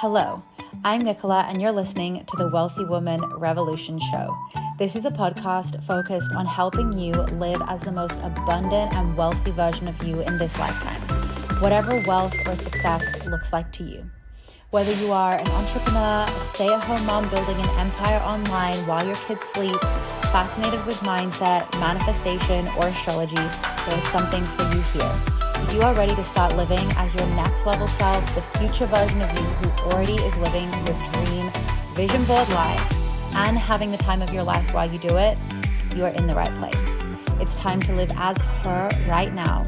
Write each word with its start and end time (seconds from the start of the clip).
Hello, 0.00 0.42
I'm 0.84 1.00
Nicola, 1.00 1.46
and 1.48 1.62
you're 1.62 1.72
listening 1.72 2.22
to 2.26 2.36
the 2.36 2.48
Wealthy 2.48 2.84
Woman 2.84 3.24
Revolution 3.38 3.98
Show. 3.98 4.36
This 4.78 4.94
is 4.94 5.06
a 5.06 5.10
podcast 5.10 5.82
focused 5.84 6.30
on 6.32 6.44
helping 6.44 6.98
you 6.98 7.12
live 7.12 7.62
as 7.66 7.80
the 7.80 7.92
most 7.92 8.12
abundant 8.22 8.92
and 8.92 9.16
wealthy 9.16 9.52
version 9.52 9.88
of 9.88 10.04
you 10.04 10.20
in 10.20 10.36
this 10.36 10.54
lifetime, 10.58 11.00
whatever 11.62 11.98
wealth 12.06 12.34
or 12.46 12.54
success 12.56 13.26
looks 13.26 13.54
like 13.54 13.72
to 13.72 13.84
you. 13.84 14.04
Whether 14.68 14.92
you 15.02 15.12
are 15.12 15.32
an 15.32 15.48
entrepreneur, 15.48 16.26
a 16.28 16.40
stay 16.44 16.70
at 16.70 16.84
home 16.84 17.06
mom 17.06 17.30
building 17.30 17.56
an 17.56 17.70
empire 17.78 18.20
online 18.20 18.86
while 18.86 19.06
your 19.06 19.16
kids 19.16 19.46
sleep, 19.54 19.80
fascinated 20.30 20.84
with 20.84 20.98
mindset, 20.98 21.72
manifestation, 21.80 22.68
or 22.76 22.88
astrology, 22.88 23.34
there 23.36 23.96
is 23.96 24.04
something 24.08 24.44
for 24.44 24.62
you 24.74 24.82
here. 24.92 25.45
You 25.72 25.82
are 25.82 25.94
ready 25.94 26.14
to 26.14 26.24
start 26.24 26.54
living 26.54 26.86
as 26.96 27.14
your 27.14 27.26
next 27.28 27.64
level 27.64 27.88
self, 27.88 28.34
the 28.34 28.42
future 28.58 28.86
version 28.86 29.22
of 29.22 29.32
you 29.32 29.44
who 29.44 29.90
already 29.90 30.14
is 30.14 30.36
living 30.36 30.70
your 30.84 30.96
dream 31.12 31.50
vision 31.94 32.24
board 32.24 32.48
life 32.50 33.34
and 33.34 33.56
having 33.56 33.90
the 33.90 33.96
time 33.96 34.20
of 34.20 34.32
your 34.34 34.42
life 34.42 34.72
while 34.74 34.90
you 34.90 34.98
do 34.98 35.16
it, 35.16 35.38
you 35.94 36.04
are 36.04 36.10
in 36.10 36.26
the 36.26 36.34
right 36.34 36.54
place. 36.56 37.02
It's 37.40 37.54
time 37.54 37.80
to 37.82 37.94
live 37.94 38.12
as 38.16 38.38
her 38.40 38.88
right 39.08 39.32
now. 39.32 39.66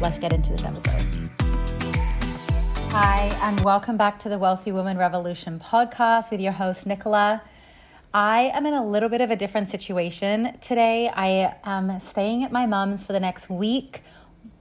Let's 0.00 0.18
get 0.18 0.34
into 0.34 0.52
this 0.52 0.64
episode. 0.64 1.30
Hi, 2.90 3.30
and 3.42 3.58
welcome 3.60 3.96
back 3.96 4.18
to 4.20 4.28
the 4.28 4.38
Wealthy 4.38 4.70
Woman 4.70 4.98
Revolution 4.98 5.58
podcast 5.58 6.30
with 6.30 6.42
your 6.42 6.52
host, 6.52 6.84
Nicola. 6.84 7.42
I 8.12 8.50
am 8.52 8.66
in 8.66 8.74
a 8.74 8.86
little 8.86 9.08
bit 9.08 9.22
of 9.22 9.30
a 9.30 9.36
different 9.36 9.70
situation 9.70 10.58
today. 10.60 11.08
I 11.08 11.56
am 11.64 11.98
staying 12.00 12.44
at 12.44 12.52
my 12.52 12.66
mom's 12.66 13.06
for 13.06 13.14
the 13.14 13.20
next 13.20 13.48
week 13.48 14.02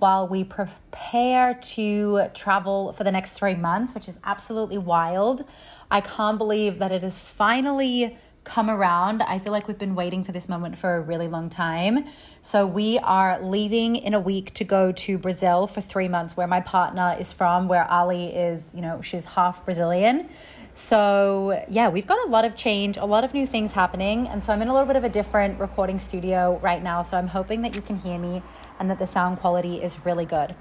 while 0.01 0.27
we 0.27 0.43
prepare 0.43 1.53
to 1.53 2.27
travel 2.33 2.91
for 2.93 3.03
the 3.03 3.11
next 3.11 3.33
three 3.33 3.53
months, 3.53 3.93
which 3.93 4.09
is 4.09 4.17
absolutely 4.23 4.79
wild. 4.79 5.45
I 5.91 6.01
can't 6.01 6.39
believe 6.39 6.79
that 6.79 6.91
it 6.91 7.03
has 7.03 7.19
finally 7.19 8.17
come 8.43 8.67
around. 8.67 9.21
I 9.21 9.37
feel 9.37 9.53
like 9.53 9.67
we've 9.67 9.77
been 9.77 9.93
waiting 9.93 10.23
for 10.23 10.31
this 10.31 10.49
moment 10.49 10.75
for 10.79 10.95
a 10.95 11.01
really 11.01 11.27
long 11.27 11.49
time. 11.49 12.05
So, 12.41 12.65
we 12.65 12.97
are 12.97 13.39
leaving 13.43 13.95
in 13.95 14.15
a 14.15 14.19
week 14.19 14.55
to 14.55 14.63
go 14.63 14.91
to 14.91 15.19
Brazil 15.19 15.67
for 15.67 15.81
three 15.81 16.07
months, 16.07 16.35
where 16.35 16.47
my 16.47 16.61
partner 16.61 17.15
is 17.19 17.31
from, 17.31 17.67
where 17.67 17.85
Ali 17.85 18.35
is, 18.35 18.73
you 18.73 18.81
know, 18.81 19.03
she's 19.03 19.25
half 19.25 19.63
Brazilian. 19.63 20.29
So, 20.73 21.63
yeah, 21.69 21.89
we've 21.89 22.07
got 22.07 22.25
a 22.27 22.31
lot 22.31 22.45
of 22.45 22.55
change, 22.55 22.97
a 22.97 23.05
lot 23.05 23.23
of 23.23 23.35
new 23.35 23.45
things 23.45 23.73
happening. 23.73 24.27
And 24.27 24.43
so, 24.43 24.51
I'm 24.51 24.63
in 24.63 24.69
a 24.69 24.73
little 24.73 24.87
bit 24.87 24.95
of 24.95 25.03
a 25.03 25.09
different 25.09 25.59
recording 25.59 25.99
studio 25.99 26.59
right 26.63 26.81
now. 26.81 27.03
So, 27.03 27.17
I'm 27.17 27.27
hoping 27.27 27.61
that 27.61 27.75
you 27.75 27.81
can 27.83 27.97
hear 27.97 28.17
me 28.17 28.41
and 28.81 28.89
that 28.89 28.97
the 28.97 29.05
sound 29.05 29.39
quality 29.39 29.75
is 29.81 30.03
really 30.03 30.25
good. 30.25 30.55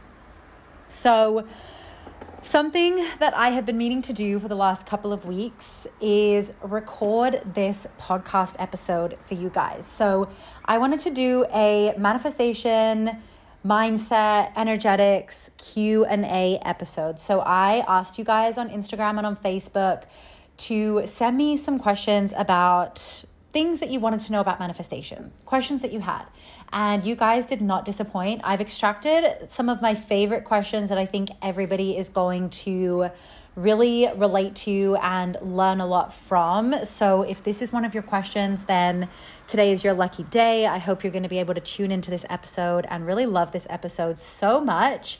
So, 0.88 1.46
something 2.42 3.04
that 3.18 3.34
I 3.34 3.50
have 3.50 3.64
been 3.64 3.78
meaning 3.78 4.02
to 4.02 4.12
do 4.12 4.38
for 4.38 4.46
the 4.46 4.54
last 4.54 4.86
couple 4.86 5.10
of 5.10 5.24
weeks 5.24 5.86
is 6.02 6.52
record 6.62 7.40
this 7.54 7.86
podcast 7.98 8.56
episode 8.58 9.16
for 9.22 9.34
you 9.34 9.48
guys. 9.48 9.86
So, 9.86 10.28
I 10.66 10.76
wanted 10.76 11.00
to 11.00 11.10
do 11.10 11.46
a 11.52 11.94
manifestation 11.96 13.22
mindset 13.64 14.52
energetics 14.56 15.50
q&a 15.58 16.58
episode 16.64 17.20
so 17.20 17.40
i 17.40 17.84
asked 17.86 18.18
you 18.18 18.24
guys 18.24 18.56
on 18.56 18.70
instagram 18.70 19.18
and 19.18 19.26
on 19.26 19.36
facebook 19.36 20.04
to 20.56 21.02
send 21.04 21.36
me 21.36 21.58
some 21.58 21.78
questions 21.78 22.32
about 22.38 23.22
things 23.52 23.78
that 23.80 23.90
you 23.90 24.00
wanted 24.00 24.18
to 24.18 24.32
know 24.32 24.40
about 24.40 24.58
manifestation 24.58 25.30
questions 25.44 25.82
that 25.82 25.92
you 25.92 26.00
had 26.00 26.24
and 26.72 27.04
you 27.04 27.14
guys 27.14 27.44
did 27.44 27.60
not 27.60 27.84
disappoint 27.84 28.40
i've 28.44 28.60
extracted 28.60 29.50
some 29.50 29.68
of 29.68 29.80
my 29.82 29.94
favorite 29.94 30.44
questions 30.44 30.88
that 30.88 30.98
i 30.98 31.06
think 31.06 31.30
everybody 31.42 31.96
is 31.96 32.08
going 32.08 32.48
to 32.50 33.10
really 33.56 34.08
relate 34.16 34.54
to 34.54 34.96
and 35.02 35.36
learn 35.42 35.80
a 35.80 35.86
lot 35.86 36.14
from. 36.14 36.84
So, 36.84 37.22
if 37.22 37.42
this 37.42 37.62
is 37.62 37.72
one 37.72 37.84
of 37.84 37.94
your 37.94 38.02
questions, 38.02 38.64
then 38.64 39.08
today 39.46 39.72
is 39.72 39.82
your 39.84 39.94
lucky 39.94 40.22
day. 40.24 40.66
I 40.66 40.78
hope 40.78 41.02
you're 41.02 41.12
going 41.12 41.24
to 41.24 41.28
be 41.28 41.38
able 41.38 41.54
to 41.54 41.60
tune 41.60 41.90
into 41.90 42.10
this 42.10 42.24
episode 42.30 42.86
and 42.88 43.06
really 43.06 43.26
love 43.26 43.52
this 43.52 43.66
episode 43.68 44.18
so 44.18 44.60
much. 44.60 45.18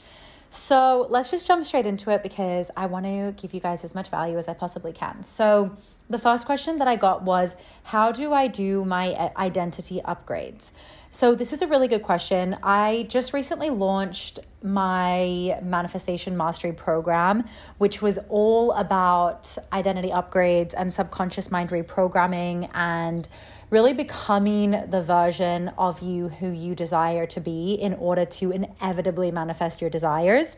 So, 0.48 1.06
let's 1.10 1.30
just 1.30 1.47
jump 1.47 1.64
straight 1.64 1.86
into 1.86 2.10
it 2.10 2.22
because 2.22 2.70
I 2.76 2.86
want 2.86 3.06
to 3.06 3.34
give 3.41 3.53
you 3.53 3.60
guys 3.60 3.84
as 3.84 3.94
much 3.94 4.08
value 4.08 4.38
as 4.38 4.48
I 4.48 4.54
possibly 4.54 4.92
can. 4.92 5.22
So, 5.22 5.76
the 6.08 6.19
first 6.19 6.47
question 6.47 6.76
that 6.76 6.88
I 6.88 6.97
got 6.97 7.22
was 7.22 7.56
How 7.84 8.12
do 8.12 8.32
I 8.32 8.47
do 8.47 8.84
my 8.84 9.32
identity 9.36 10.00
upgrades? 10.04 10.72
So, 11.12 11.34
this 11.34 11.53
is 11.53 11.60
a 11.60 11.66
really 11.66 11.88
good 11.88 12.03
question. 12.03 12.56
I 12.62 13.04
just 13.09 13.32
recently 13.32 13.69
launched 13.69 14.38
my 14.62 15.59
manifestation 15.60 16.37
mastery 16.37 16.72
program, 16.72 17.48
which 17.78 18.00
was 18.00 18.19
all 18.28 18.71
about 18.72 19.59
identity 19.72 20.10
upgrades 20.10 20.72
and 20.76 20.93
subconscious 20.93 21.50
mind 21.50 21.71
reprogramming 21.71 22.71
and 22.75 23.26
really 23.71 23.93
becoming 23.93 24.71
the 24.71 25.03
version 25.03 25.72
of 25.76 26.00
you 26.00 26.28
who 26.28 26.50
you 26.53 26.76
desire 26.76 27.27
to 27.27 27.41
be 27.41 27.75
in 27.75 27.94
order 27.94 28.25
to 28.25 28.53
inevitably 28.53 29.32
manifest 29.32 29.81
your 29.81 29.91
desires. 29.91 30.56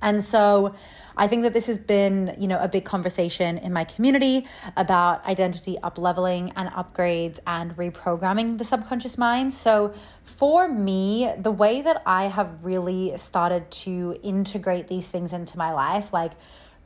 And 0.00 0.24
so, 0.24 0.74
I 1.16 1.28
think 1.28 1.42
that 1.42 1.52
this 1.52 1.66
has 1.66 1.78
been, 1.78 2.34
you 2.38 2.48
know, 2.48 2.58
a 2.58 2.68
big 2.68 2.84
conversation 2.84 3.58
in 3.58 3.72
my 3.72 3.84
community 3.84 4.46
about 4.76 5.24
identity 5.26 5.78
up 5.82 5.98
leveling 5.98 6.52
and 6.56 6.68
upgrades 6.70 7.38
and 7.46 7.76
reprogramming 7.76 8.58
the 8.58 8.64
subconscious 8.64 9.18
mind. 9.18 9.54
So 9.54 9.94
for 10.24 10.68
me, 10.68 11.32
the 11.38 11.50
way 11.50 11.82
that 11.82 12.02
I 12.06 12.24
have 12.24 12.64
really 12.64 13.16
started 13.16 13.70
to 13.70 14.18
integrate 14.22 14.88
these 14.88 15.08
things 15.08 15.32
into 15.32 15.58
my 15.58 15.72
life, 15.72 16.12
like 16.12 16.32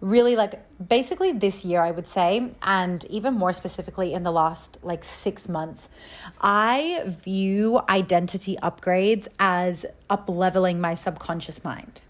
really 0.00 0.36
like 0.36 0.60
basically 0.86 1.32
this 1.32 1.64
year 1.64 1.80
i 1.80 1.90
would 1.90 2.06
say 2.06 2.50
and 2.62 3.04
even 3.06 3.32
more 3.32 3.54
specifically 3.54 4.12
in 4.12 4.22
the 4.22 4.30
last 4.30 4.76
like 4.82 5.02
6 5.02 5.48
months 5.48 5.88
i 6.42 7.02
view 7.06 7.80
identity 7.88 8.58
upgrades 8.62 9.28
as 9.38 9.86
upleveling 10.10 10.78
my 10.78 10.94
subconscious 10.94 11.64
mind 11.64 12.02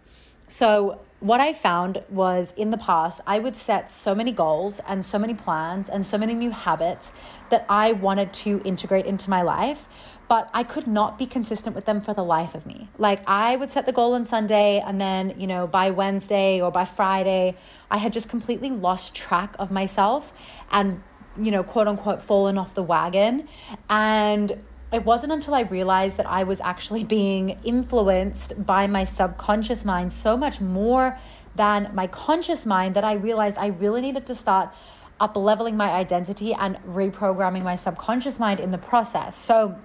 so 0.49 0.99
what 1.25 1.41
I 1.41 1.55
found 1.55 2.03
was 2.11 2.53
in 2.55 2.69
the 2.69 2.77
past, 2.77 3.19
I 3.27 3.39
would 3.39 3.57
set 3.57 3.89
so 3.89 4.15
many 4.15 4.31
goals 4.31 4.79
and 4.87 5.07
so 5.07 5.19
many 5.19 5.33
plans 5.33 5.89
and 5.89 6.05
so 6.05 6.19
many 6.19 6.35
new 6.35 6.51
habits 6.51 7.13
that 7.49 7.65
I 7.67 7.93
wanted 7.93 8.35
to 8.45 8.61
integrate 8.63 9.07
into 9.07 9.31
my 9.31 9.41
life, 9.41 9.89
but 10.29 10.51
I 10.53 10.65
could 10.65 10.87
not 10.87 11.19
be 11.19 11.25
consistent 11.25 11.75
with 11.75 11.87
them 11.87 12.03
for 12.03 12.13
the 12.13 12.23
life 12.23 12.55
of 12.55 12.67
me. 12.67 12.91
Like 12.99 13.27
I 13.27 13.57
would 13.57 13.71
set 13.71 13.87
the 13.87 13.93
goal 13.93 14.13
on 14.13 14.27
Sunday 14.27 14.83
and 14.87 15.01
then, 15.01 15.41
you 15.41 15.47
know, 15.47 15.67
by 15.67 15.91
Wednesday 15.93 16.61
or 16.61 16.71
by 16.71 16.85
Friday, 16.85 17.57
I 17.91 17.97
had 17.97 18.13
just 18.13 18.29
completely 18.29 18.69
lost 18.69 19.15
track 19.15 19.57
of 19.59 19.71
myself 19.71 20.35
and, 20.71 21.03
you 21.39 21.51
know, 21.51 21.63
quote 21.63 21.89
unquote, 21.89 22.23
fallen 22.23 22.59
off 22.59 22.75
the 22.75 22.83
wagon. 22.83 23.49
And 23.89 24.63
it 24.95 25.05
wasn't 25.05 25.33
until 25.33 25.55
I 25.55 25.63
realized 25.63 26.17
that 26.19 26.27
I 26.27 26.45
was 26.45 26.61
actually 26.61 27.03
being 27.03 27.59
influenced 27.65 28.65
by 28.65 28.87
my 28.87 29.03
subconscious 29.03 29.85
mind 29.85 30.13
so 30.13 30.37
much 30.37 30.61
more 30.61 31.19
than 31.57 31.91
my 31.95 32.07
conscious 32.07 32.65
mind 32.65 32.95
that 32.95 33.03
I 33.03 33.15
realized 33.15 33.59
I 33.59 33.67
really 33.67 34.01
needed 34.01 34.25
to 34.27 34.37
start 34.37 34.71
up 35.19 35.37
leveling 35.37 35.77
my 35.77 35.91
identity 35.91 36.55
and 36.55 36.77
reprogramming 36.87 37.65
my 37.65 37.75
subconscious 37.75 38.39
mind 38.39 38.61
in 38.61 38.71
the 38.71 38.79
process. 38.79 39.37
So 39.37 39.77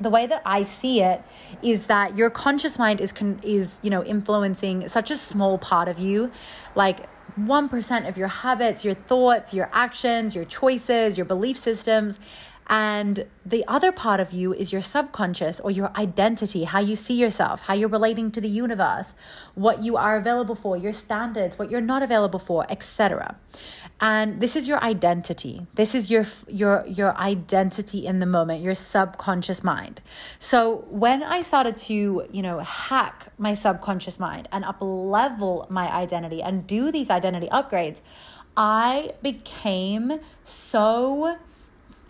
the 0.00 0.10
way 0.10 0.26
that 0.26 0.42
I 0.44 0.64
see 0.64 1.00
it 1.00 1.22
is 1.62 1.86
that 1.86 2.16
your 2.16 2.30
conscious 2.30 2.76
mind 2.76 3.00
is 3.00 3.12
con- 3.12 3.40
is 3.44 3.78
you 3.82 3.90
know 3.90 4.02
influencing 4.02 4.88
such 4.88 5.12
a 5.12 5.16
small 5.16 5.58
part 5.58 5.86
of 5.86 5.98
you 5.98 6.32
like 6.74 7.08
1% 7.38 8.08
of 8.08 8.16
your 8.16 8.28
habits, 8.28 8.84
your 8.84 8.94
thoughts, 8.94 9.54
your 9.54 9.70
actions, 9.72 10.34
your 10.34 10.44
choices, 10.44 11.16
your 11.16 11.24
belief 11.24 11.56
systems 11.56 12.18
and 12.70 13.26
the 13.44 13.66
other 13.66 13.90
part 13.90 14.20
of 14.20 14.30
you 14.30 14.54
is 14.54 14.72
your 14.72 14.80
subconscious 14.80 15.58
or 15.58 15.72
your 15.72 15.90
identity, 15.96 16.62
how 16.62 16.78
you 16.78 16.94
see 16.94 17.14
yourself, 17.14 17.62
how 17.62 17.74
you're 17.74 17.88
relating 17.88 18.30
to 18.30 18.40
the 18.40 18.48
universe, 18.48 19.12
what 19.56 19.82
you 19.82 19.96
are 19.96 20.14
available 20.14 20.54
for, 20.54 20.76
your 20.76 20.92
standards, 20.92 21.58
what 21.58 21.68
you're 21.68 21.80
not 21.80 22.04
available 22.04 22.38
for, 22.38 22.64
etc. 22.70 23.34
And 24.00 24.40
this 24.40 24.54
is 24.54 24.68
your 24.68 24.80
identity. 24.84 25.66
This 25.74 25.96
is 25.96 26.12
your 26.12 26.26
your 26.46 26.86
your 26.86 27.16
identity 27.16 28.06
in 28.06 28.20
the 28.20 28.26
moment, 28.26 28.62
your 28.62 28.76
subconscious 28.76 29.64
mind. 29.64 30.00
So 30.38 30.84
when 30.90 31.24
I 31.24 31.42
started 31.42 31.76
to, 31.88 32.24
you 32.30 32.42
know, 32.42 32.60
hack 32.60 33.32
my 33.36 33.52
subconscious 33.52 34.20
mind 34.20 34.48
and 34.52 34.64
up 34.64 34.76
level 34.80 35.66
my 35.70 35.92
identity 35.92 36.40
and 36.40 36.68
do 36.68 36.92
these 36.92 37.10
identity 37.10 37.48
upgrades, 37.48 38.00
I 38.56 39.14
became 39.22 40.20
so 40.44 41.36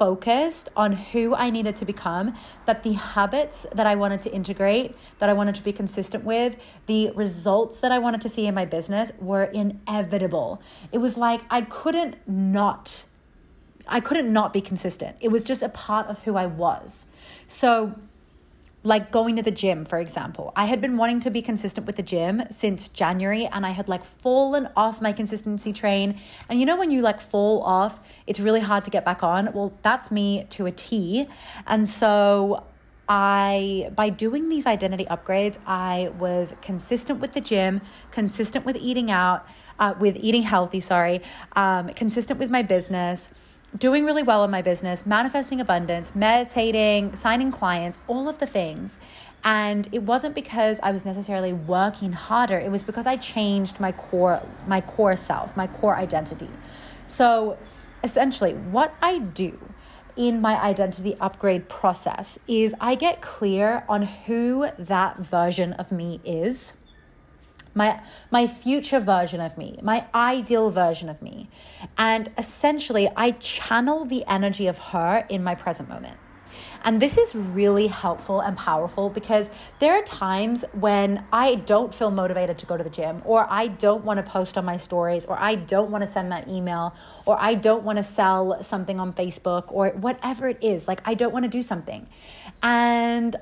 focused 0.00 0.70
on 0.76 0.92
who 0.92 1.34
I 1.34 1.50
needed 1.50 1.76
to 1.76 1.84
become, 1.84 2.34
that 2.64 2.84
the 2.84 2.94
habits 2.94 3.66
that 3.74 3.86
I 3.86 3.96
wanted 3.96 4.22
to 4.22 4.32
integrate, 4.32 4.96
that 5.18 5.28
I 5.28 5.34
wanted 5.34 5.56
to 5.56 5.62
be 5.62 5.74
consistent 5.74 6.24
with, 6.24 6.56
the 6.86 7.10
results 7.10 7.80
that 7.80 7.92
I 7.92 7.98
wanted 7.98 8.22
to 8.22 8.30
see 8.30 8.46
in 8.46 8.54
my 8.54 8.64
business 8.64 9.12
were 9.20 9.44
inevitable. 9.44 10.62
It 10.90 10.98
was 10.98 11.18
like 11.18 11.42
I 11.50 11.60
couldn't 11.60 12.16
not 12.26 13.04
I 13.86 14.00
couldn't 14.00 14.32
not 14.32 14.54
be 14.54 14.62
consistent. 14.62 15.16
It 15.20 15.28
was 15.28 15.44
just 15.44 15.62
a 15.62 15.68
part 15.68 16.06
of 16.06 16.20
who 16.20 16.34
I 16.36 16.46
was. 16.46 17.04
So 17.48 17.94
like 18.82 19.10
going 19.10 19.36
to 19.36 19.42
the 19.42 19.50
gym, 19.50 19.84
for 19.84 19.98
example. 19.98 20.52
I 20.56 20.64
had 20.64 20.80
been 20.80 20.96
wanting 20.96 21.20
to 21.20 21.30
be 21.30 21.42
consistent 21.42 21.86
with 21.86 21.96
the 21.96 22.02
gym 22.02 22.42
since 22.50 22.88
January 22.88 23.46
and 23.46 23.66
I 23.66 23.70
had 23.70 23.88
like 23.88 24.04
fallen 24.04 24.68
off 24.76 25.02
my 25.02 25.12
consistency 25.12 25.72
train. 25.72 26.18
And 26.48 26.58
you 26.58 26.64
know, 26.64 26.76
when 26.76 26.90
you 26.90 27.02
like 27.02 27.20
fall 27.20 27.62
off, 27.62 28.00
it's 28.26 28.40
really 28.40 28.60
hard 28.60 28.84
to 28.86 28.90
get 28.90 29.04
back 29.04 29.22
on. 29.22 29.52
Well, 29.52 29.72
that's 29.82 30.10
me 30.10 30.46
to 30.50 30.66
a 30.66 30.72
T. 30.72 31.28
And 31.66 31.86
so 31.86 32.64
I, 33.06 33.90
by 33.94 34.08
doing 34.08 34.48
these 34.48 34.66
identity 34.66 35.04
upgrades, 35.06 35.58
I 35.66 36.10
was 36.18 36.54
consistent 36.62 37.20
with 37.20 37.32
the 37.32 37.40
gym, 37.40 37.82
consistent 38.12 38.64
with 38.64 38.76
eating 38.76 39.10
out, 39.10 39.46
uh, 39.78 39.94
with 39.98 40.16
eating 40.20 40.42
healthy, 40.42 40.80
sorry, 40.80 41.20
um, 41.54 41.88
consistent 41.90 42.38
with 42.38 42.50
my 42.50 42.62
business 42.62 43.28
doing 43.76 44.04
really 44.04 44.22
well 44.22 44.44
in 44.44 44.50
my 44.50 44.62
business, 44.62 45.06
manifesting 45.06 45.60
abundance, 45.60 46.14
meditating, 46.14 47.14
signing 47.14 47.52
clients, 47.52 47.98
all 48.08 48.28
of 48.28 48.38
the 48.38 48.46
things. 48.46 48.98
And 49.42 49.88
it 49.92 50.02
wasn't 50.02 50.34
because 50.34 50.80
I 50.82 50.90
was 50.90 51.04
necessarily 51.04 51.52
working 51.52 52.12
harder, 52.12 52.58
it 52.58 52.70
was 52.70 52.82
because 52.82 53.06
I 53.06 53.16
changed 53.16 53.80
my 53.80 53.92
core 53.92 54.42
my 54.66 54.80
core 54.80 55.16
self, 55.16 55.56
my 55.56 55.66
core 55.66 55.96
identity. 55.96 56.50
So, 57.06 57.56
essentially, 58.04 58.52
what 58.52 58.94
I 59.00 59.18
do 59.18 59.58
in 60.16 60.40
my 60.40 60.60
identity 60.60 61.16
upgrade 61.20 61.68
process 61.68 62.38
is 62.46 62.74
I 62.80 62.94
get 62.94 63.22
clear 63.22 63.84
on 63.88 64.02
who 64.02 64.68
that 64.78 65.18
version 65.18 65.72
of 65.74 65.90
me 65.90 66.20
is 66.24 66.74
my 67.74 68.00
my 68.30 68.46
future 68.46 69.00
version 69.00 69.40
of 69.40 69.56
me, 69.56 69.78
my 69.82 70.06
ideal 70.14 70.70
version 70.70 71.08
of 71.08 71.22
me. 71.22 71.48
And 71.96 72.30
essentially 72.36 73.08
I 73.16 73.32
channel 73.32 74.04
the 74.04 74.24
energy 74.26 74.66
of 74.66 74.78
her 74.78 75.26
in 75.28 75.42
my 75.42 75.54
present 75.54 75.88
moment. 75.88 76.16
And 76.82 77.00
this 77.00 77.18
is 77.18 77.34
really 77.34 77.88
helpful 77.88 78.40
and 78.40 78.56
powerful 78.56 79.10
because 79.10 79.50
there 79.80 79.92
are 79.94 80.02
times 80.02 80.64
when 80.72 81.24
I 81.32 81.56
don't 81.56 81.94
feel 81.94 82.10
motivated 82.10 82.58
to 82.58 82.66
go 82.66 82.76
to 82.76 82.84
the 82.84 82.90
gym, 82.90 83.22
or 83.24 83.46
I 83.50 83.66
don't 83.66 84.04
want 84.04 84.24
to 84.24 84.30
post 84.30 84.56
on 84.56 84.64
my 84.64 84.76
stories, 84.76 85.24
or 85.24 85.38
I 85.38 85.56
don't 85.56 85.90
want 85.90 86.02
to 86.02 86.10
send 86.10 86.32
that 86.32 86.48
email, 86.48 86.94
or 87.26 87.36
I 87.38 87.54
don't 87.54 87.84
want 87.84 87.98
to 87.98 88.02
sell 88.02 88.62
something 88.62 88.98
on 88.98 89.12
Facebook, 89.12 89.64
or 89.68 89.90
whatever 89.90 90.48
it 90.48 90.58
is. 90.62 90.88
Like, 90.88 91.02
I 91.04 91.14
don't 91.14 91.32
want 91.32 91.44
to 91.44 91.50
do 91.50 91.62
something. 91.62 92.08
And 92.62 93.36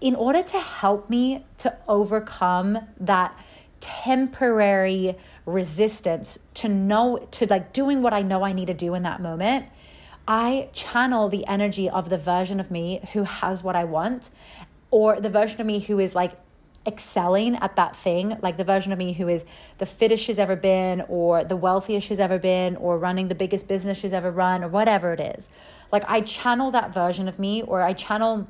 in 0.00 0.14
order 0.14 0.42
to 0.42 0.58
help 0.58 1.10
me 1.10 1.44
to 1.58 1.76
overcome 1.88 2.78
that 3.00 3.36
temporary 3.80 5.16
resistance 5.46 6.38
to 6.54 6.68
know 6.68 7.26
to 7.30 7.46
like 7.46 7.72
doing 7.72 8.02
what 8.02 8.12
I 8.12 8.22
know 8.22 8.42
I 8.42 8.52
need 8.52 8.66
to 8.66 8.74
do 8.74 8.94
in 8.94 9.02
that 9.04 9.20
moment, 9.20 9.66
I 10.26 10.68
channel 10.72 11.28
the 11.28 11.46
energy 11.46 11.88
of 11.88 12.10
the 12.10 12.18
version 12.18 12.60
of 12.60 12.70
me 12.70 13.00
who 13.12 13.22
has 13.22 13.62
what 13.62 13.76
I 13.76 13.84
want 13.84 14.30
or 14.90 15.20
the 15.20 15.30
version 15.30 15.60
of 15.60 15.66
me 15.66 15.80
who 15.80 15.98
is 15.98 16.14
like 16.14 16.32
excelling 16.86 17.56
at 17.56 17.76
that 17.76 17.96
thing, 17.96 18.38
like 18.42 18.56
the 18.56 18.64
version 18.64 18.92
of 18.92 18.98
me 18.98 19.12
who 19.12 19.28
is 19.28 19.44
the 19.78 19.86
fittest 19.86 20.24
she's 20.24 20.38
ever 20.38 20.56
been, 20.56 21.02
or 21.08 21.44
the 21.44 21.56
wealthiest 21.56 22.06
she's 22.06 22.18
ever 22.18 22.38
been, 22.38 22.76
or 22.76 22.98
running 22.98 23.28
the 23.28 23.34
biggest 23.34 23.68
business 23.68 23.98
she's 23.98 24.12
ever 24.12 24.30
run, 24.30 24.64
or 24.64 24.68
whatever 24.68 25.12
it 25.12 25.20
is. 25.20 25.48
Like 25.92 26.04
I 26.08 26.22
channel 26.22 26.70
that 26.70 26.94
version 26.94 27.28
of 27.28 27.38
me, 27.38 27.62
or 27.62 27.82
I 27.82 27.92
channel 27.92 28.48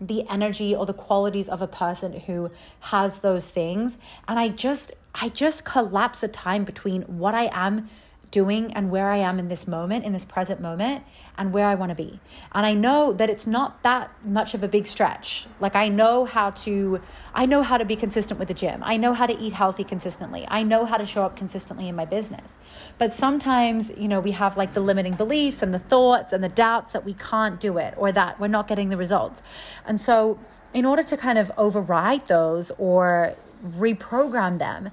the 0.00 0.28
energy 0.28 0.74
or 0.74 0.86
the 0.86 0.94
qualities 0.94 1.48
of 1.48 1.62
a 1.62 1.66
person 1.66 2.20
who 2.20 2.50
has 2.80 3.20
those 3.20 3.48
things. 3.48 3.98
And 4.28 4.38
i 4.38 4.48
just 4.48 4.92
i 5.14 5.28
just 5.28 5.64
collapse 5.64 6.20
the 6.20 6.28
time 6.28 6.64
between 6.64 7.02
what 7.02 7.34
i 7.34 7.48
am 7.52 7.88
doing 8.34 8.72
and 8.72 8.90
where 8.90 9.10
I 9.10 9.18
am 9.18 9.38
in 9.38 9.46
this 9.46 9.68
moment, 9.68 10.04
in 10.04 10.12
this 10.12 10.24
present 10.24 10.60
moment, 10.60 11.04
and 11.38 11.52
where 11.52 11.66
I 11.66 11.76
want 11.76 11.90
to 11.90 11.94
be. 11.94 12.18
And 12.50 12.66
I 12.66 12.74
know 12.74 13.12
that 13.12 13.30
it's 13.30 13.46
not 13.46 13.80
that 13.84 14.10
much 14.24 14.54
of 14.54 14.64
a 14.64 14.68
big 14.68 14.88
stretch. 14.88 15.46
Like 15.60 15.76
I 15.76 15.86
know 15.88 16.24
how 16.24 16.50
to 16.50 17.00
I 17.32 17.46
know 17.46 17.62
how 17.62 17.78
to 17.78 17.84
be 17.84 17.94
consistent 17.94 18.40
with 18.40 18.48
the 18.48 18.54
gym. 18.54 18.82
I 18.84 18.96
know 18.96 19.14
how 19.14 19.26
to 19.26 19.38
eat 19.38 19.52
healthy 19.52 19.84
consistently. 19.84 20.44
I 20.48 20.64
know 20.64 20.84
how 20.84 20.96
to 20.96 21.06
show 21.06 21.22
up 21.22 21.36
consistently 21.36 21.88
in 21.88 21.94
my 21.94 22.04
business. 22.04 22.58
But 22.98 23.14
sometimes, 23.14 23.92
you 23.96 24.08
know, 24.08 24.18
we 24.18 24.32
have 24.32 24.56
like 24.56 24.74
the 24.74 24.80
limiting 24.80 25.14
beliefs 25.14 25.62
and 25.62 25.72
the 25.72 25.78
thoughts 25.78 26.32
and 26.32 26.42
the 26.42 26.48
doubts 26.48 26.90
that 26.92 27.04
we 27.04 27.14
can't 27.14 27.60
do 27.60 27.78
it 27.78 27.94
or 27.96 28.10
that 28.10 28.40
we're 28.40 28.48
not 28.48 28.66
getting 28.66 28.88
the 28.88 28.96
results. 28.96 29.42
And 29.86 30.00
so, 30.00 30.40
in 30.72 30.84
order 30.84 31.04
to 31.04 31.16
kind 31.16 31.38
of 31.38 31.52
override 31.56 32.26
those 32.26 32.72
or 32.78 33.36
reprogram 33.64 34.58
them, 34.58 34.90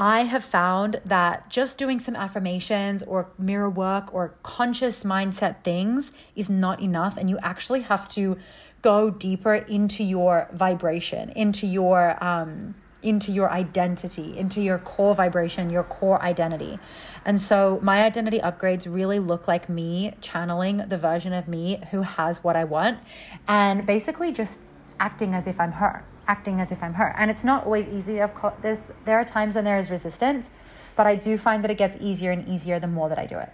I 0.00 0.22
have 0.22 0.42
found 0.42 1.02
that 1.04 1.50
just 1.50 1.76
doing 1.76 2.00
some 2.00 2.16
affirmations 2.16 3.02
or 3.02 3.28
mirror 3.38 3.68
work 3.68 4.14
or 4.14 4.32
conscious 4.42 5.04
mindset 5.04 5.62
things 5.62 6.10
is 6.34 6.48
not 6.48 6.80
enough. 6.80 7.18
And 7.18 7.28
you 7.28 7.38
actually 7.42 7.82
have 7.82 8.08
to 8.10 8.38
go 8.80 9.10
deeper 9.10 9.54
into 9.54 10.02
your 10.02 10.48
vibration, 10.54 11.28
into 11.36 11.66
your, 11.66 12.16
um, 12.24 12.76
into 13.02 13.30
your 13.30 13.50
identity, 13.50 14.38
into 14.38 14.62
your 14.62 14.78
core 14.78 15.14
vibration, 15.14 15.68
your 15.68 15.84
core 15.84 16.22
identity. 16.22 16.78
And 17.26 17.38
so 17.38 17.78
my 17.82 18.02
identity 18.02 18.38
upgrades 18.38 18.90
really 18.90 19.18
look 19.18 19.46
like 19.46 19.68
me 19.68 20.14
channeling 20.22 20.78
the 20.78 20.96
version 20.96 21.34
of 21.34 21.46
me 21.46 21.82
who 21.90 22.00
has 22.00 22.42
what 22.42 22.56
I 22.56 22.64
want 22.64 23.00
and 23.46 23.84
basically 23.84 24.32
just 24.32 24.60
acting 24.98 25.34
as 25.34 25.46
if 25.46 25.60
I'm 25.60 25.72
her 25.72 26.04
acting 26.34 26.60
as 26.60 26.70
if 26.70 26.80
I'm 26.82 26.94
her. 26.94 27.14
And 27.18 27.30
it's 27.32 27.44
not 27.44 27.64
always 27.64 27.86
easy. 27.88 28.18
Of 28.20 28.32
course, 28.34 28.54
there's, 28.62 28.80
there 29.04 29.18
are 29.20 29.24
times 29.24 29.56
when 29.56 29.64
there 29.64 29.78
is 29.78 29.90
resistance, 29.90 30.48
but 30.96 31.06
I 31.06 31.14
do 31.16 31.36
find 31.36 31.64
that 31.64 31.70
it 31.70 31.78
gets 31.84 31.96
easier 32.00 32.30
and 32.30 32.48
easier 32.48 32.78
the 32.78 32.92
more 32.96 33.08
that 33.08 33.18
I 33.18 33.26
do 33.26 33.38
it. 33.38 33.50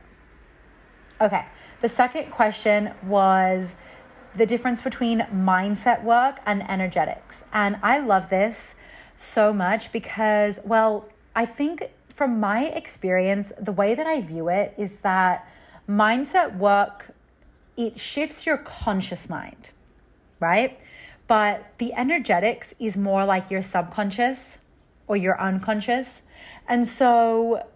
Okay, 1.20 1.46
the 1.80 1.88
second 1.88 2.30
question 2.30 2.92
was 3.02 3.76
the 4.34 4.44
difference 4.44 4.82
between 4.82 5.20
mindset 5.32 6.04
work 6.04 6.40
and 6.44 6.58
energetics. 6.70 7.44
And 7.52 7.76
I 7.82 7.98
love 7.98 8.28
this 8.28 8.74
so 9.16 9.52
much 9.54 9.90
because, 9.92 10.60
well, 10.62 11.08
I 11.34 11.46
think 11.46 11.90
from 12.08 12.38
my 12.40 12.66
experience, 12.66 13.52
the 13.58 13.72
way 13.72 13.94
that 13.94 14.06
I 14.06 14.20
view 14.20 14.48
it 14.48 14.74
is 14.76 15.00
that 15.00 15.48
mindset 15.88 16.56
work 16.56 17.14
it 17.76 18.00
shifts 18.00 18.46
your 18.46 18.56
conscious 18.56 19.28
mind, 19.28 19.70
right? 20.40 20.80
But 21.26 21.72
the 21.78 21.92
energetics 21.94 22.74
is 22.78 22.96
more 22.96 23.24
like 23.24 23.50
your 23.50 23.62
subconscious 23.62 24.58
or 25.06 25.16
your 25.16 25.40
unconscious. 25.40 26.22
And 26.68 26.86
so 26.86 27.66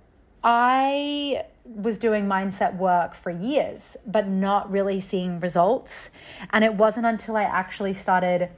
I 0.42 1.44
was 1.64 1.98
doing 1.98 2.26
mindset 2.26 2.76
work 2.76 3.14
for 3.14 3.30
years, 3.30 3.96
but 4.06 4.28
not 4.28 4.70
really 4.70 5.00
seeing 5.00 5.40
results. 5.40 6.10
And 6.50 6.64
it 6.64 6.74
wasn't 6.74 7.06
until 7.06 7.36
I 7.36 7.42
actually 7.42 7.92
started 7.92 8.48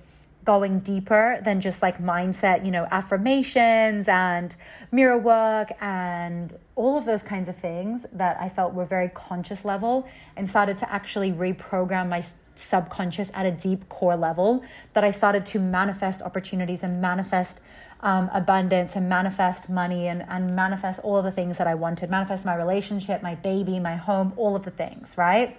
going 0.44 0.80
deeper 0.80 1.40
than 1.44 1.60
just 1.60 1.82
like 1.82 2.02
mindset, 2.02 2.64
you 2.64 2.70
know, 2.70 2.86
affirmations 2.90 4.08
and 4.08 4.56
mirror 4.90 5.18
work 5.18 5.70
and 5.80 6.58
all 6.74 6.96
of 6.98 7.04
those 7.04 7.22
kinds 7.22 7.48
of 7.48 7.56
things 7.56 8.06
that 8.12 8.36
I 8.40 8.48
felt 8.48 8.74
were 8.74 8.84
very 8.84 9.08
conscious 9.08 9.64
level 9.64 10.08
and 10.36 10.48
started 10.48 10.78
to 10.78 10.92
actually 10.92 11.32
reprogram 11.32 12.08
my 12.08 12.24
subconscious 12.54 13.30
at 13.34 13.46
a 13.46 13.50
deep 13.50 13.88
core 13.88 14.16
level 14.16 14.62
that 14.92 15.04
I 15.04 15.10
started 15.10 15.46
to 15.46 15.58
manifest 15.58 16.22
opportunities 16.22 16.82
and 16.82 17.00
manifest 17.00 17.60
um, 18.00 18.28
abundance 18.32 18.96
and 18.96 19.08
manifest 19.08 19.68
money 19.68 20.08
and, 20.08 20.24
and 20.28 20.56
manifest 20.56 21.00
all 21.00 21.18
of 21.18 21.24
the 21.24 21.30
things 21.30 21.58
that 21.58 21.66
I 21.66 21.74
wanted, 21.74 22.10
manifest 22.10 22.44
my 22.44 22.56
relationship, 22.56 23.22
my 23.22 23.36
baby, 23.36 23.78
my 23.78 23.96
home, 23.96 24.32
all 24.36 24.56
of 24.56 24.64
the 24.64 24.72
things, 24.72 25.14
right? 25.16 25.56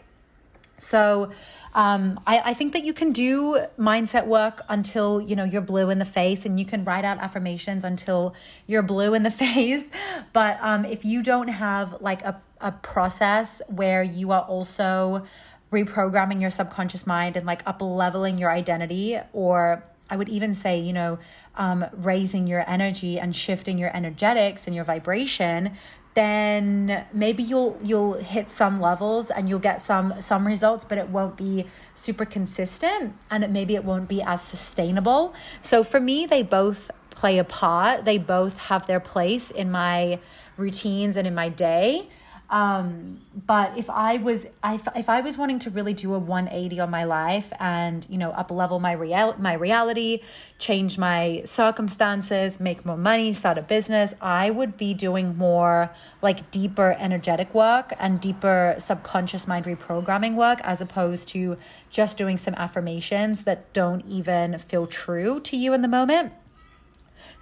So 0.78 1.32
um, 1.74 2.20
I, 2.28 2.40
I 2.40 2.54
think 2.54 2.74
that 2.74 2.84
you 2.84 2.94
can 2.94 3.12
do 3.12 3.66
mindset 3.80 4.28
work 4.28 4.62
until 4.70 5.20
you 5.22 5.36
know 5.36 5.44
you're 5.44 5.62
blue 5.62 5.90
in 5.90 6.00
the 6.00 6.06
face, 6.06 6.46
and 6.46 6.60
you 6.60 6.66
can 6.66 6.84
write 6.86 7.06
out 7.06 7.18
affirmations 7.18 7.84
until 7.84 8.36
you're 8.68 8.84
blue 8.84 9.14
in 9.14 9.24
the 9.24 9.32
face. 9.46 9.90
But 10.34 10.58
um, 10.62 10.86
if 10.86 11.04
you 11.04 11.24
don't 11.24 11.48
have 11.48 12.02
like 12.02 12.22
a, 12.24 12.42
a 12.62 12.72
process 12.72 13.62
where 13.68 14.04
you 14.04 14.32
are 14.32 14.42
also 14.42 15.26
reprogramming 15.72 16.40
your 16.40 16.52
subconscious 16.52 17.08
mind 17.08 17.36
and 17.36 17.48
like 17.48 17.64
up 17.66 17.82
leveling 17.82 18.38
your 18.38 18.52
identity 18.52 19.20
or 19.34 19.84
I 20.10 20.16
would 20.16 20.30
even 20.30 20.54
say, 20.54 20.80
you 20.80 20.94
know, 20.94 21.18
um, 21.56 21.86
raising 21.92 22.46
your 22.46 22.64
energy 22.70 23.20
and 23.20 23.36
shifting 23.36 23.80
your 23.80 23.96
energetics 23.96 24.68
and 24.68 24.76
your 24.76 24.86
vibration, 24.86 25.76
then 26.14 27.06
maybe 27.12 27.42
you'll 27.42 27.78
you'll 27.84 28.14
hit 28.14 28.50
some 28.50 28.80
levels 28.80 29.32
and 29.32 29.50
you'll 29.50 29.60
get 29.60 29.82
some 29.82 30.22
some 30.22 30.46
results, 30.46 30.86
but 30.86 30.98
it 30.98 31.10
won't 31.10 31.36
be 31.36 31.66
super 31.96 32.26
consistent 32.26 33.16
and 33.32 33.44
it, 33.44 33.50
maybe 33.50 33.76
it 33.76 33.84
won't 33.84 34.08
be 34.08 34.22
as 34.22 34.42
sustainable. 34.42 35.34
So 35.62 35.84
for 35.84 36.00
me, 36.00 36.26
they 36.26 36.44
both 36.44 36.92
play 37.10 37.38
a 37.38 37.44
part. 37.44 38.06
They 38.06 38.18
both 38.18 38.58
have 38.58 38.86
their 38.88 39.00
place 39.00 39.50
in 39.50 39.72
my 39.72 40.20
routines 40.58 41.18
and 41.18 41.28
in 41.28 41.34
my 41.34 41.50
day. 41.50 42.10
Um, 42.50 43.20
but 43.48 43.78
if 43.78 43.90
I 43.90 44.18
was, 44.18 44.46
if, 44.64 44.88
if 44.96 45.10
I 45.10 45.22
was 45.22 45.38
wanting 45.38 45.60
to 45.60 45.70
really 45.72 45.94
do 45.94 46.14
a 46.14 46.20
180 46.20 46.80
on 46.80 46.90
my 46.92 47.04
life 47.04 47.52
and, 47.60 48.06
you 48.10 48.18
know, 48.18 48.32
up 48.32 48.52
level 48.52 48.80
my 48.80 48.92
real, 48.92 49.36
my 49.40 49.54
reality, 49.54 50.22
change 50.60 50.98
my 50.98 51.42
circumstances, 51.46 52.60
make 52.60 52.86
more 52.86 52.98
money, 52.98 53.34
start 53.34 53.58
a 53.58 53.62
business, 53.62 54.14
I 54.22 54.52
would 54.52 54.78
be 54.78 54.94
doing 54.94 55.36
more 55.36 55.90
like 56.22 56.52
deeper 56.52 56.96
energetic 57.00 57.54
work 57.54 57.94
and 58.00 58.22
deeper 58.22 58.76
subconscious 58.78 59.48
mind 59.48 59.66
reprogramming 59.66 60.36
work 60.36 60.60
as 60.64 60.80
opposed 60.80 61.30
to 61.30 61.58
just 61.90 62.18
doing 62.18 62.38
some 62.38 62.54
affirmations 62.56 63.44
that 63.44 63.74
don't 63.74 64.06
even 64.08 64.60
feel 64.60 64.86
true 64.86 65.40
to 65.42 65.58
you 65.58 65.74
in 65.74 65.82
the 65.82 65.88
moment. 65.88 66.34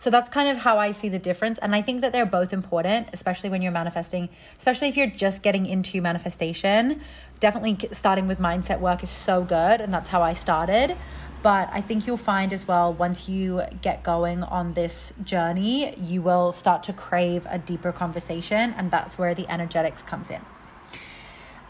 So 0.02 0.10
that's 0.10 0.30
kind 0.30 0.50
of 0.50 0.58
how 0.58 0.80
I 0.80 0.90
see 0.90 1.10
the 1.10 1.20
difference. 1.20 1.60
And 1.60 1.76
I 1.76 1.84
think 1.84 2.02
that 2.02 2.12
they're 2.12 2.26
both 2.26 2.54
important, 2.54 3.10
especially 3.14 3.52
when 3.52 3.62
you're 3.62 3.72
manifesting, 3.72 4.30
especially 4.58 4.88
if 4.88 4.98
you're 4.98 5.06
just 5.06 5.44
getting 5.44 5.68
into 5.68 6.02
manifestation. 6.02 7.02
Definitely 7.40 7.78
starting 7.92 8.28
with 8.28 8.40
mindset 8.40 8.80
work 8.80 9.04
is 9.04 9.12
so 9.12 9.44
good. 9.44 9.80
And 9.80 9.94
that's 9.94 10.08
how 10.08 10.24
I 10.24 10.34
started. 10.34 10.98
But 11.44 11.70
I 11.72 11.82
think 11.82 12.08
you'll 12.08 12.18
find 12.18 12.52
as 12.52 12.68
well, 12.68 12.92
once 12.92 13.30
you 13.30 13.62
get 13.84 14.02
going 14.02 14.42
on 14.42 14.74
this 14.74 15.14
journey, 15.24 15.96
you 16.00 16.24
will 16.24 16.52
start 16.52 16.82
to 16.84 16.94
crave 16.94 17.46
a 17.48 17.60
deeper 17.60 17.92
conversation. 17.92 18.74
And 18.76 18.90
that's 18.90 19.20
where 19.20 19.36
the 19.36 19.48
energetics 19.52 20.02
comes 20.02 20.32
in. 20.32 20.42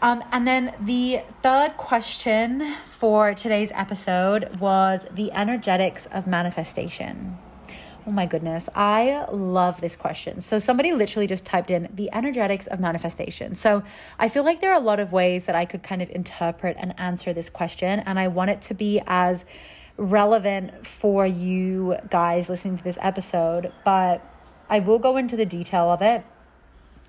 Um, 0.00 0.24
and 0.32 0.48
then 0.48 0.74
the 0.80 1.20
third 1.42 1.76
question 1.76 2.76
for 2.86 3.34
today's 3.34 3.70
episode 3.74 4.58
was 4.58 5.04
the 5.12 5.30
energetics 5.32 6.06
of 6.06 6.26
manifestation. 6.26 7.36
Oh 8.04 8.10
my 8.10 8.26
goodness. 8.26 8.68
I 8.74 9.26
love 9.30 9.80
this 9.80 9.94
question. 9.94 10.40
So, 10.40 10.58
somebody 10.58 10.92
literally 10.92 11.28
just 11.28 11.44
typed 11.44 11.70
in 11.70 11.88
the 11.94 12.10
energetics 12.12 12.66
of 12.66 12.80
manifestation. 12.80 13.54
So, 13.54 13.84
I 14.18 14.28
feel 14.28 14.42
like 14.42 14.60
there 14.60 14.72
are 14.72 14.76
a 14.76 14.84
lot 14.84 14.98
of 14.98 15.12
ways 15.12 15.44
that 15.44 15.54
I 15.54 15.64
could 15.66 15.84
kind 15.84 16.02
of 16.02 16.10
interpret 16.10 16.76
and 16.80 16.98
answer 16.98 17.32
this 17.32 17.48
question. 17.48 18.00
And 18.00 18.18
I 18.18 18.26
want 18.26 18.50
it 18.50 18.60
to 18.62 18.74
be 18.74 19.00
as 19.06 19.44
relevant 19.96 20.84
for 20.84 21.24
you 21.24 21.96
guys 22.10 22.48
listening 22.48 22.76
to 22.78 22.82
this 22.82 22.98
episode. 23.00 23.72
But 23.84 24.20
I 24.68 24.80
will 24.80 24.98
go 24.98 25.16
into 25.16 25.36
the 25.36 25.46
detail 25.46 25.90
of 25.90 26.02
it. 26.02 26.24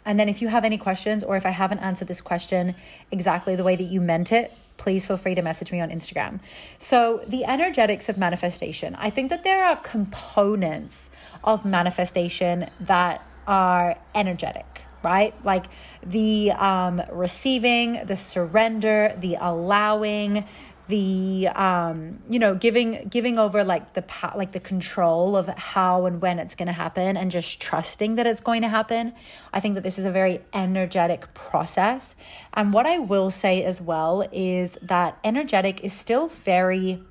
And 0.06 0.20
then, 0.20 0.30
if 0.30 0.44
you 0.44 0.48
have 0.50 0.64
any 0.64 0.78
questions 0.78 1.24
or 1.24 1.36
if 1.38 1.46
I 1.46 1.52
haven't 1.52 1.80
answered 1.80 2.08
this 2.08 2.22
question 2.22 2.76
exactly 3.10 3.56
the 3.56 3.64
way 3.64 3.76
that 3.76 3.84
you 3.84 4.00
meant 4.00 4.32
it, 4.32 4.54
please 4.84 5.06
feel 5.06 5.16
free 5.16 5.34
to 5.34 5.42
message 5.42 5.72
me 5.72 5.80
on 5.80 5.90
Instagram. 5.90 6.42
So, 6.78 7.24
the 7.26 7.46
energetics 7.46 8.10
of 8.10 8.18
manifestation, 8.18 8.96
I 8.96 9.10
think 9.10 9.30
that 9.30 9.46
there 9.46 9.64
are 9.64 9.78
components 9.78 11.10
of 11.42 11.64
manifestation 11.64 12.70
that 12.82 13.26
are 13.48 13.98
energetic 14.14 14.66
right? 15.04 15.36
Like 15.44 15.66
the 16.02 16.52
um, 16.52 17.02
receiving, 17.12 18.06
the 18.06 18.16
surrender, 18.16 19.14
the 19.20 19.36
allowing, 19.36 20.46
the 20.88 21.48
um 21.56 22.20
you 22.30 22.40
know 22.40 22.56
giving 22.56 23.08
giving 23.10 23.38
over 23.38 23.64
like 23.64 23.94
the 23.94 24.04
like 24.36 24.52
the 24.52 24.60
control 24.60 25.36
of 25.36 25.48
how 25.48 26.06
and 26.06 26.22
when 26.22 26.40
it's 26.40 26.56
going 26.56 26.68
to 26.68 26.74
happen 26.74 27.16
and 27.16 27.32
just 27.32 27.60
trusting 27.60 28.16
that 28.16 28.28
it's 28.28 28.42
going 28.42 28.62
to 28.62 28.68
happen. 28.68 29.14
I 29.54 29.60
think 29.60 29.76
that 29.76 29.84
this 29.84 29.98
is 29.98 30.06
a 30.06 30.12
very 30.12 30.42
energetic 30.54 31.34
process. 31.34 32.16
And 32.54 32.74
what 32.74 32.86
i 32.86 33.00
will 33.00 33.32
say 33.32 33.64
as 33.64 33.82
well 33.82 34.28
is 34.32 34.78
that 34.82 35.18
energetic 35.24 35.84
is 35.84 35.94
still 35.94 36.28
very 36.28 37.02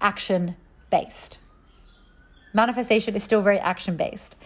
action 0.00 0.56
based 0.90 1.38
manifestation 2.54 3.14
is 3.14 3.22
still 3.22 3.42
very 3.42 3.58
action 3.58 3.96
based 3.96 4.36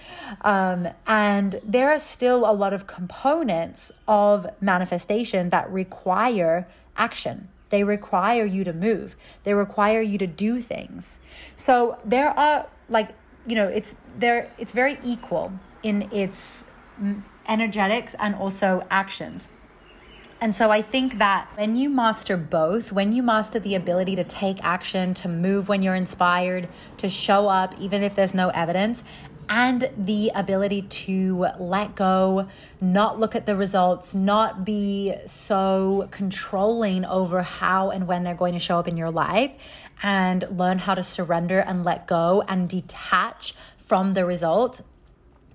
um, 0.42 0.88
and 1.06 1.60
there 1.64 1.90
are 1.90 1.98
still 1.98 2.50
a 2.50 2.52
lot 2.52 2.72
of 2.72 2.86
components 2.86 3.92
of 4.08 4.46
manifestation 4.60 5.50
that 5.50 5.70
require 5.70 6.66
action 6.96 7.48
they 7.72 7.82
require 7.82 8.44
you 8.44 8.62
to 8.64 8.72
move. 8.72 9.16
They 9.44 9.54
require 9.54 10.02
you 10.02 10.18
to 10.18 10.26
do 10.26 10.60
things. 10.60 11.18
So 11.56 11.98
there 12.04 12.28
are 12.38 12.68
like, 12.90 13.08
you 13.46 13.56
know, 13.56 13.66
it's 13.66 13.96
there 14.16 14.50
it's 14.58 14.72
very 14.72 14.98
equal 15.02 15.54
in 15.82 16.02
its 16.12 16.64
energetics 17.48 18.14
and 18.20 18.34
also 18.34 18.86
actions. 18.90 19.48
And 20.38 20.54
so 20.54 20.70
I 20.70 20.82
think 20.82 21.18
that 21.18 21.48
when 21.54 21.76
you 21.76 21.88
master 21.88 22.36
both, 22.36 22.92
when 22.92 23.12
you 23.12 23.22
master 23.22 23.58
the 23.58 23.74
ability 23.74 24.16
to 24.16 24.24
take 24.24 24.62
action, 24.62 25.14
to 25.14 25.28
move 25.28 25.68
when 25.68 25.82
you're 25.82 25.94
inspired, 25.94 26.68
to 26.98 27.08
show 27.08 27.48
up 27.48 27.74
even 27.80 28.02
if 28.02 28.14
there's 28.16 28.34
no 28.34 28.48
evidence, 28.50 29.02
and 29.48 29.90
the 29.96 30.30
ability 30.34 30.82
to 30.82 31.46
let 31.58 31.94
go, 31.94 32.48
not 32.80 33.18
look 33.18 33.34
at 33.34 33.46
the 33.46 33.56
results, 33.56 34.14
not 34.14 34.64
be 34.64 35.14
so 35.26 36.08
controlling 36.10 37.04
over 37.04 37.42
how 37.42 37.90
and 37.90 38.06
when 38.06 38.22
they're 38.22 38.34
going 38.34 38.54
to 38.54 38.58
show 38.58 38.78
up 38.78 38.88
in 38.88 38.96
your 38.96 39.10
life, 39.10 39.52
and 40.02 40.44
learn 40.50 40.78
how 40.78 40.94
to 40.94 41.02
surrender 41.02 41.60
and 41.60 41.84
let 41.84 42.06
go 42.06 42.42
and 42.48 42.68
detach 42.68 43.54
from 43.78 44.14
the 44.14 44.24
results 44.24 44.82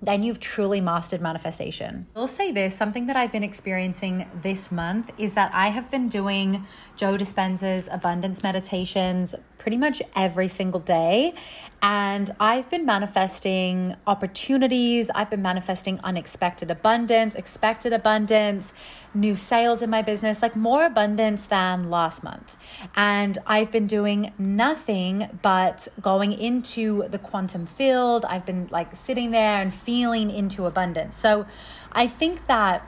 then 0.00 0.22
you've 0.22 0.40
truly 0.40 0.80
mastered 0.80 1.20
manifestation. 1.20 2.06
I'll 2.14 2.26
say 2.26 2.52
this 2.52 2.76
something 2.76 3.06
that 3.06 3.16
I've 3.16 3.32
been 3.32 3.42
experiencing 3.42 4.28
this 4.42 4.70
month 4.70 5.10
is 5.18 5.34
that 5.34 5.50
I 5.54 5.68
have 5.68 5.90
been 5.90 6.08
doing 6.08 6.66
Joe 6.96 7.16
Dispenza's 7.16 7.88
abundance 7.90 8.42
meditations 8.42 9.34
pretty 9.58 9.76
much 9.76 10.00
every 10.16 10.48
single 10.48 10.80
day. 10.80 11.34
And 11.80 12.34
I've 12.40 12.68
been 12.70 12.84
manifesting 12.84 13.94
opportunities, 14.06 15.10
I've 15.14 15.30
been 15.30 15.42
manifesting 15.42 16.00
unexpected 16.02 16.70
abundance, 16.70 17.34
expected 17.36 17.92
abundance, 17.92 18.72
new 19.14 19.36
sales 19.36 19.80
in 19.80 19.90
my 19.90 20.02
business, 20.02 20.42
like 20.42 20.56
more 20.56 20.84
abundance 20.84 21.46
than 21.46 21.88
last 21.90 22.24
month. 22.24 22.56
And 22.96 23.38
I've 23.46 23.70
been 23.70 23.86
doing 23.86 24.32
nothing 24.38 25.38
but 25.42 25.86
going 26.00 26.32
into 26.32 27.08
the 27.08 27.18
quantum 27.18 27.66
field. 27.66 28.24
I've 28.24 28.44
been 28.44 28.68
like 28.70 28.96
sitting 28.96 29.30
there 29.30 29.60
and 29.60 29.72
feeling 29.72 30.30
into 30.30 30.66
abundance. 30.66 31.16
So 31.16 31.46
I 31.92 32.08
think 32.08 32.46
that 32.46 32.84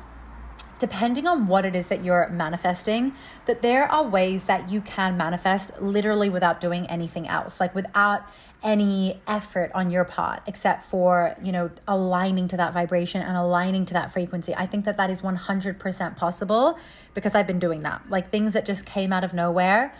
depending 0.81 1.27
on 1.27 1.47
what 1.47 1.65
it 1.65 1.77
is 1.77 1.87
that 1.87 2.03
you're 2.03 2.29
manifesting, 2.31 3.13
that 3.47 3.63
there 3.63 3.85
are 3.85 4.03
ways 4.03 4.45
that 4.45 4.71
you 4.71 4.81
can 4.81 5.17
manifest 5.17 5.81
literally 5.81 6.29
without 6.29 6.61
doing 6.61 6.87
anything 6.89 7.29
else, 7.29 7.61
like 7.61 7.75
without 7.75 8.23
any 8.63 9.19
effort 9.27 9.71
on 9.75 9.91
your 9.91 10.05
part 10.05 10.43
except 10.47 10.83
for, 10.85 11.35
you 11.43 11.53
know, 11.53 11.71
aligning 11.87 12.49
to 12.49 12.57
that 12.57 12.75
vibration 12.75 13.23
and 13.23 13.37
aligning 13.37 13.85
to 13.87 13.95
that 13.95 14.13
frequency. 14.13 14.55
I 14.55 14.67
think 14.67 14.85
that 14.85 14.97
that 14.97 15.11
is 15.11 15.23
100% 15.23 16.17
possible 16.17 16.79
because 17.15 17.35
I've 17.35 17.47
been 17.47 17.59
doing 17.59 17.81
that. 17.81 18.03
Like 18.09 18.31
things 18.31 18.53
that 18.53 18.65
just 18.65 18.85
came 18.85 19.13
out 19.13 19.25
of 19.25 19.33
nowhere 19.33 19.95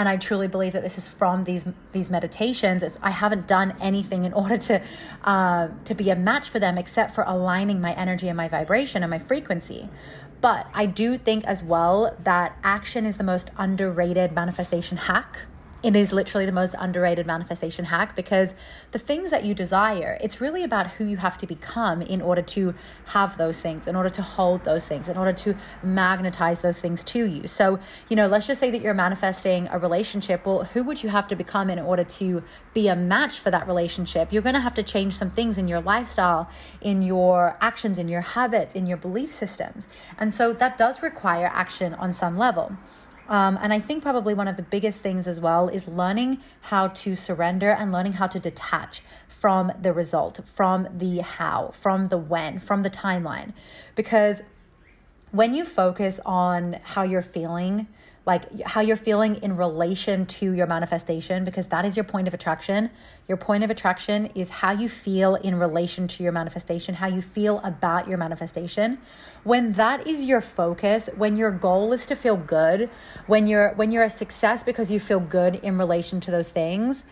and 0.00 0.08
I 0.08 0.16
truly 0.16 0.48
believe 0.48 0.72
that 0.72 0.82
this 0.82 0.96
is 0.96 1.08
from 1.08 1.44
these 1.44 1.66
these 1.92 2.08
meditations. 2.08 2.82
It's, 2.82 2.96
I 3.02 3.10
haven't 3.10 3.46
done 3.46 3.74
anything 3.82 4.24
in 4.24 4.32
order 4.42 4.56
to 4.56 4.82
uh, 5.24 5.68
to 5.84 5.94
be 5.94 6.08
a 6.08 6.16
match 6.16 6.48
for 6.48 6.58
them, 6.58 6.78
except 6.78 7.14
for 7.14 7.22
aligning 7.26 7.82
my 7.82 7.92
energy 7.92 8.26
and 8.28 8.36
my 8.36 8.48
vibration 8.48 9.02
and 9.02 9.10
my 9.10 9.18
frequency. 9.18 9.90
But 10.40 10.66
I 10.72 10.86
do 10.86 11.18
think 11.18 11.44
as 11.44 11.62
well 11.62 12.16
that 12.24 12.56
action 12.64 13.04
is 13.04 13.18
the 13.18 13.24
most 13.24 13.50
underrated 13.58 14.32
manifestation 14.32 14.96
hack 14.96 15.40
it 15.82 15.96
is 15.96 16.12
literally 16.12 16.44
the 16.44 16.52
most 16.52 16.74
underrated 16.78 17.26
manifestation 17.26 17.86
hack 17.86 18.14
because 18.14 18.54
the 18.90 18.98
things 18.98 19.30
that 19.30 19.44
you 19.44 19.54
desire, 19.54 20.18
it's 20.20 20.40
really 20.40 20.62
about 20.62 20.88
who 20.92 21.04
you 21.04 21.16
have 21.16 21.38
to 21.38 21.46
become 21.46 22.02
in 22.02 22.20
order 22.20 22.42
to 22.42 22.74
have 23.06 23.38
those 23.38 23.60
things, 23.60 23.86
in 23.86 23.96
order 23.96 24.10
to 24.10 24.22
hold 24.22 24.64
those 24.64 24.84
things, 24.84 25.08
in 25.08 25.16
order 25.16 25.32
to 25.32 25.56
magnetize 25.82 26.60
those 26.60 26.78
things 26.78 27.02
to 27.04 27.24
you. 27.24 27.48
So, 27.48 27.78
you 28.08 28.16
know, 28.16 28.26
let's 28.26 28.46
just 28.46 28.60
say 28.60 28.70
that 28.70 28.82
you're 28.82 28.94
manifesting 28.94 29.68
a 29.68 29.78
relationship. 29.78 30.44
Well, 30.44 30.64
who 30.64 30.82
would 30.84 31.02
you 31.02 31.08
have 31.08 31.28
to 31.28 31.36
become 31.36 31.70
in 31.70 31.78
order 31.78 32.04
to 32.04 32.42
be 32.74 32.88
a 32.88 32.96
match 32.96 33.38
for 33.38 33.50
that 33.50 33.66
relationship? 33.66 34.32
You're 34.32 34.42
going 34.42 34.54
to 34.54 34.60
have 34.60 34.74
to 34.74 34.82
change 34.82 35.16
some 35.16 35.30
things 35.30 35.56
in 35.56 35.66
your 35.66 35.80
lifestyle, 35.80 36.50
in 36.82 37.02
your 37.02 37.56
actions, 37.60 37.98
in 37.98 38.08
your 38.08 38.20
habits, 38.20 38.74
in 38.74 38.86
your 38.86 38.98
belief 38.98 39.32
systems. 39.32 39.88
And 40.18 40.34
so 40.34 40.52
that 40.52 40.76
does 40.76 41.02
require 41.02 41.50
action 41.52 41.94
on 41.94 42.12
some 42.12 42.36
level. 42.36 42.76
Um, 43.30 43.58
and 43.62 43.72
I 43.72 43.78
think 43.78 44.02
probably 44.02 44.34
one 44.34 44.48
of 44.48 44.56
the 44.56 44.62
biggest 44.62 45.00
things 45.00 45.28
as 45.28 45.38
well 45.38 45.68
is 45.68 45.86
learning 45.86 46.38
how 46.62 46.88
to 46.88 47.14
surrender 47.14 47.70
and 47.70 47.92
learning 47.92 48.14
how 48.14 48.26
to 48.26 48.40
detach 48.40 49.02
from 49.28 49.72
the 49.80 49.92
result, 49.92 50.40
from 50.44 50.88
the 50.92 51.18
how, 51.18 51.68
from 51.68 52.08
the 52.08 52.18
when, 52.18 52.58
from 52.58 52.82
the 52.82 52.90
timeline. 52.90 53.54
Because 53.94 54.42
when 55.30 55.54
you 55.54 55.64
focus 55.64 56.18
on 56.26 56.80
how 56.82 57.04
you're 57.04 57.22
feeling, 57.22 57.86
like 58.26 58.62
how 58.62 58.80
you're 58.80 58.96
feeling 58.96 59.36
in 59.36 59.56
relation 59.56 60.26
to 60.26 60.52
your 60.52 60.66
manifestation 60.66 61.44
because 61.44 61.68
that 61.68 61.84
is 61.84 61.96
your 61.96 62.04
point 62.04 62.28
of 62.28 62.34
attraction. 62.34 62.90
Your 63.28 63.38
point 63.38 63.64
of 63.64 63.70
attraction 63.70 64.26
is 64.34 64.50
how 64.50 64.72
you 64.72 64.88
feel 64.88 65.36
in 65.36 65.58
relation 65.58 66.06
to 66.08 66.22
your 66.22 66.32
manifestation, 66.32 66.96
how 66.96 67.06
you 67.06 67.22
feel 67.22 67.60
about 67.64 68.08
your 68.08 68.18
manifestation. 68.18 68.98
When 69.42 69.72
that 69.72 70.06
is 70.06 70.24
your 70.24 70.42
focus, 70.42 71.08
when 71.16 71.36
your 71.36 71.50
goal 71.50 71.92
is 71.92 72.04
to 72.06 72.14
feel 72.14 72.36
good, 72.36 72.90
when 73.26 73.46
you're 73.46 73.70
when 73.74 73.90
you're 73.90 74.04
a 74.04 74.10
success 74.10 74.62
because 74.62 74.90
you 74.90 75.00
feel 75.00 75.20
good 75.20 75.56
in 75.56 75.78
relation 75.78 76.20
to 76.20 76.30
those 76.30 76.50
things, 76.50 77.04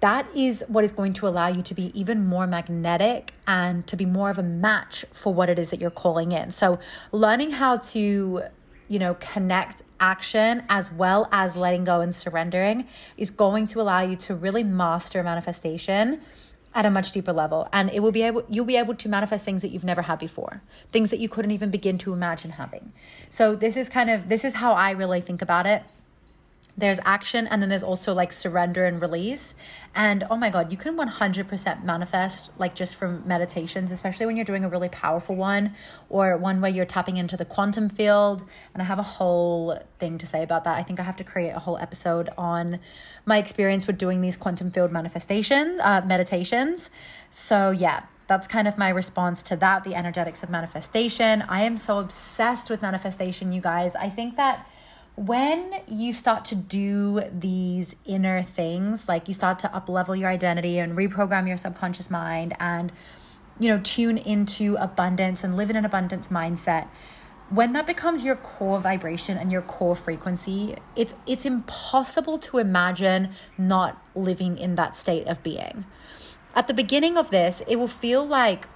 that 0.00 0.26
is 0.34 0.64
what 0.68 0.84
is 0.84 0.92
going 0.92 1.12
to 1.14 1.26
allow 1.26 1.48
you 1.48 1.62
to 1.62 1.74
be 1.74 1.98
even 1.98 2.24
more 2.24 2.46
magnetic 2.46 3.32
and 3.46 3.86
to 3.88 3.96
be 3.96 4.04
more 4.04 4.30
of 4.30 4.38
a 4.38 4.42
match 4.42 5.04
for 5.12 5.34
what 5.34 5.48
it 5.48 5.58
is 5.58 5.70
that 5.70 5.80
you're 5.80 5.90
calling 5.90 6.32
in. 6.32 6.52
So, 6.52 6.78
learning 7.10 7.52
how 7.52 7.78
to, 7.78 8.44
you 8.88 8.98
know, 8.98 9.14
connect 9.14 9.82
action 10.00 10.62
as 10.68 10.90
well 10.90 11.28
as 11.30 11.56
letting 11.56 11.84
go 11.84 12.00
and 12.00 12.14
surrendering 12.14 12.86
is 13.16 13.30
going 13.30 13.66
to 13.66 13.80
allow 13.80 14.00
you 14.00 14.16
to 14.16 14.34
really 14.34 14.64
master 14.64 15.22
manifestation 15.22 16.20
at 16.74 16.86
a 16.86 16.90
much 16.90 17.12
deeper 17.12 17.32
level. 17.32 17.68
And 17.72 17.90
it 17.90 18.00
will 18.00 18.12
be 18.12 18.22
able 18.22 18.44
you'll 18.48 18.64
be 18.64 18.76
able 18.76 18.94
to 18.94 19.08
manifest 19.08 19.44
things 19.44 19.62
that 19.62 19.68
you've 19.68 19.84
never 19.84 20.02
had 20.02 20.18
before 20.18 20.62
things 20.92 21.10
that 21.10 21.18
you 21.18 21.28
couldn't 21.28 21.50
even 21.50 21.70
begin 21.70 21.98
to 21.98 22.12
imagine 22.12 22.52
having. 22.52 22.92
So 23.30 23.54
this 23.54 23.76
is 23.76 23.88
kind 23.88 24.10
of 24.10 24.28
this 24.28 24.44
is 24.44 24.54
how 24.54 24.72
i 24.72 24.90
really 24.90 25.20
think 25.20 25.42
about 25.42 25.66
it 25.66 25.82
there's 26.78 27.00
action 27.04 27.48
and 27.48 27.60
then 27.60 27.68
there's 27.68 27.82
also 27.82 28.14
like 28.14 28.32
surrender 28.32 28.86
and 28.86 29.02
release. 29.02 29.54
And 29.94 30.24
oh 30.30 30.36
my 30.36 30.48
god 30.48 30.70
you 30.70 30.78
can 30.78 30.96
100% 30.96 31.84
manifest 31.84 32.50
like 32.58 32.74
just 32.74 32.94
from 32.94 33.26
meditations 33.26 33.90
especially 33.90 34.26
when 34.26 34.36
you're 34.36 34.44
doing 34.44 34.64
a 34.64 34.68
really 34.68 34.88
powerful 34.88 35.34
one 35.34 35.74
or 36.08 36.36
one 36.36 36.60
where 36.60 36.70
you're 36.70 36.86
tapping 36.86 37.16
into 37.16 37.36
the 37.36 37.44
quantum 37.44 37.88
field. 37.88 38.44
And 38.72 38.82
i 38.82 38.86
have 38.86 38.98
a 38.98 39.10
whole 39.18 39.78
thing 39.98 40.18
to 40.18 40.26
say 40.26 40.42
about 40.42 40.64
that. 40.64 40.76
I 40.76 40.82
think 40.84 41.00
i 41.00 41.02
have 41.02 41.16
to 41.16 41.24
create 41.24 41.50
a 41.50 41.58
whole 41.58 41.78
episode 41.78 42.30
on 42.38 42.78
my 43.26 43.38
experience 43.38 43.86
with 43.86 43.98
doing 43.98 44.20
these 44.20 44.36
quantum 44.36 44.70
field 44.70 44.92
manifestation 44.92 45.80
uh, 45.80 46.02
meditations. 46.06 46.90
So 47.30 47.70
yeah 47.70 48.04
that's 48.28 48.46
kind 48.46 48.68
of 48.68 48.76
my 48.76 48.90
response 48.90 49.42
to 49.42 49.56
that 49.56 49.82
the 49.84 49.94
energetics 49.94 50.42
of 50.42 50.50
manifestation. 50.50 51.42
I 51.48 51.62
am 51.62 51.76
so 51.76 51.98
obsessed 51.98 52.70
with 52.70 52.82
manifestation 52.82 53.52
you 53.52 53.62
guys. 53.62 53.96
I 53.96 54.10
think 54.10 54.36
that 54.36 54.66
when 55.18 55.74
you 55.88 56.12
start 56.12 56.44
to 56.44 56.54
do 56.54 57.22
these 57.32 57.96
inner 58.04 58.40
things, 58.40 59.08
like 59.08 59.26
you 59.26 59.34
start 59.34 59.58
to 59.58 59.74
up 59.74 59.88
level 59.88 60.14
your 60.14 60.30
identity 60.30 60.78
and 60.78 60.96
reprogram 60.96 61.48
your 61.48 61.56
subconscious 61.56 62.08
mind 62.08 62.54
and, 62.60 62.92
you 63.58 63.68
know, 63.68 63.80
tune 63.82 64.16
into 64.16 64.76
abundance 64.76 65.42
and 65.42 65.56
live 65.56 65.70
in 65.70 65.76
an 65.76 65.84
abundance 65.84 66.28
mindset, 66.28 66.86
when 67.50 67.72
that 67.72 67.84
becomes 67.86 68.22
your 68.22 68.36
core 68.36 68.78
vibration 68.78 69.36
and 69.36 69.50
your 69.50 69.62
core 69.62 69.96
frequency, 69.96 70.76
it's 70.94 71.14
it's 71.26 71.44
impossible 71.44 72.38
to 72.38 72.58
imagine 72.58 73.30
not 73.56 74.00
living 74.14 74.56
in 74.56 74.76
that 74.76 74.94
state 74.94 75.26
of 75.26 75.42
being. 75.42 75.84
At 76.54 76.68
the 76.68 76.74
beginning 76.74 77.16
of 77.16 77.30
this, 77.30 77.60
it 77.66 77.76
will 77.76 77.88
feel 77.88 78.24
like 78.24 78.68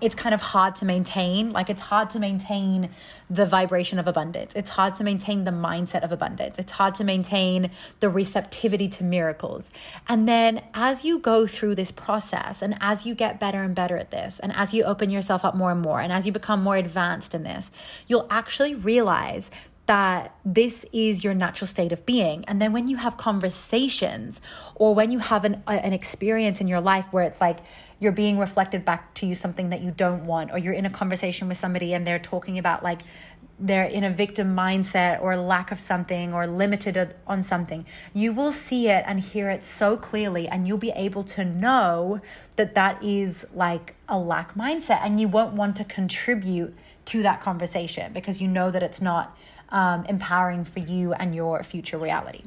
it's 0.00 0.14
kind 0.14 0.34
of 0.34 0.40
hard 0.40 0.74
to 0.76 0.84
maintain. 0.84 1.50
Like 1.50 1.70
it's 1.70 1.80
hard 1.80 2.10
to 2.10 2.18
maintain 2.18 2.90
the 3.30 3.46
vibration 3.46 3.98
of 3.98 4.06
abundance. 4.06 4.54
It's 4.54 4.70
hard 4.70 4.94
to 4.96 5.04
maintain 5.04 5.44
the 5.44 5.50
mindset 5.50 6.02
of 6.02 6.12
abundance. 6.12 6.58
It's 6.58 6.72
hard 6.72 6.94
to 6.96 7.04
maintain 7.04 7.70
the 8.00 8.08
receptivity 8.08 8.88
to 8.88 9.04
miracles. 9.04 9.70
And 10.08 10.28
then 10.28 10.62
as 10.74 11.04
you 11.04 11.18
go 11.18 11.46
through 11.46 11.76
this 11.76 11.90
process 11.90 12.62
and 12.62 12.76
as 12.80 13.06
you 13.06 13.14
get 13.14 13.40
better 13.40 13.62
and 13.62 13.74
better 13.74 13.96
at 13.96 14.10
this, 14.10 14.38
and 14.40 14.52
as 14.54 14.74
you 14.74 14.84
open 14.84 15.10
yourself 15.10 15.44
up 15.44 15.54
more 15.54 15.70
and 15.70 15.80
more, 15.80 16.00
and 16.00 16.12
as 16.12 16.26
you 16.26 16.32
become 16.32 16.62
more 16.62 16.76
advanced 16.76 17.34
in 17.34 17.42
this, 17.42 17.70
you'll 18.06 18.26
actually 18.30 18.74
realize 18.74 19.50
that 19.86 20.34
this 20.44 20.86
is 20.92 21.22
your 21.22 21.34
natural 21.34 21.68
state 21.68 21.92
of 21.92 22.06
being. 22.06 22.44
And 22.46 22.60
then 22.60 22.72
when 22.72 22.88
you 22.88 22.96
have 22.96 23.16
conversations 23.16 24.40
or 24.74 24.94
when 24.94 25.10
you 25.10 25.18
have 25.18 25.44
an, 25.44 25.62
an 25.66 25.92
experience 25.92 26.60
in 26.60 26.68
your 26.68 26.80
life 26.80 27.06
where 27.10 27.24
it's 27.24 27.40
like, 27.40 27.58
you're 27.98 28.12
being 28.12 28.38
reflected 28.38 28.84
back 28.84 29.14
to 29.14 29.26
you 29.26 29.34
something 29.34 29.70
that 29.70 29.80
you 29.80 29.90
don't 29.90 30.26
want 30.26 30.50
or 30.52 30.58
you're 30.58 30.72
in 30.74 30.86
a 30.86 30.90
conversation 30.90 31.48
with 31.48 31.56
somebody 31.56 31.94
and 31.94 32.06
they're 32.06 32.18
talking 32.18 32.58
about 32.58 32.82
like 32.82 33.00
they're 33.58 33.84
in 33.84 34.02
a 34.02 34.10
victim 34.10 34.54
mindset 34.54 35.22
or 35.22 35.36
lack 35.36 35.70
of 35.70 35.78
something 35.78 36.34
or 36.34 36.46
limited 36.46 37.14
on 37.26 37.42
something. 37.42 37.86
You 38.12 38.32
will 38.32 38.52
see 38.52 38.88
it 38.88 39.04
and 39.06 39.20
hear 39.20 39.48
it 39.48 39.62
so 39.62 39.96
clearly 39.96 40.48
and 40.48 40.66
you'll 40.66 40.78
be 40.78 40.90
able 40.90 41.22
to 41.24 41.44
know 41.44 42.20
that 42.56 42.74
that 42.74 43.02
is 43.02 43.46
like 43.54 43.94
a 44.08 44.18
lack 44.18 44.54
mindset 44.54 45.00
and 45.02 45.20
you 45.20 45.28
won't 45.28 45.54
want 45.54 45.76
to 45.76 45.84
contribute 45.84 46.74
to 47.06 47.22
that 47.22 47.40
conversation 47.40 48.12
because 48.12 48.40
you 48.40 48.48
know 48.48 48.70
that 48.70 48.82
it's 48.82 49.00
not 49.00 49.36
um, 49.70 50.04
empowering 50.06 50.64
for 50.64 50.80
you 50.80 51.12
and 51.12 51.34
your 51.34 51.62
future 51.62 51.98
reality 51.98 52.42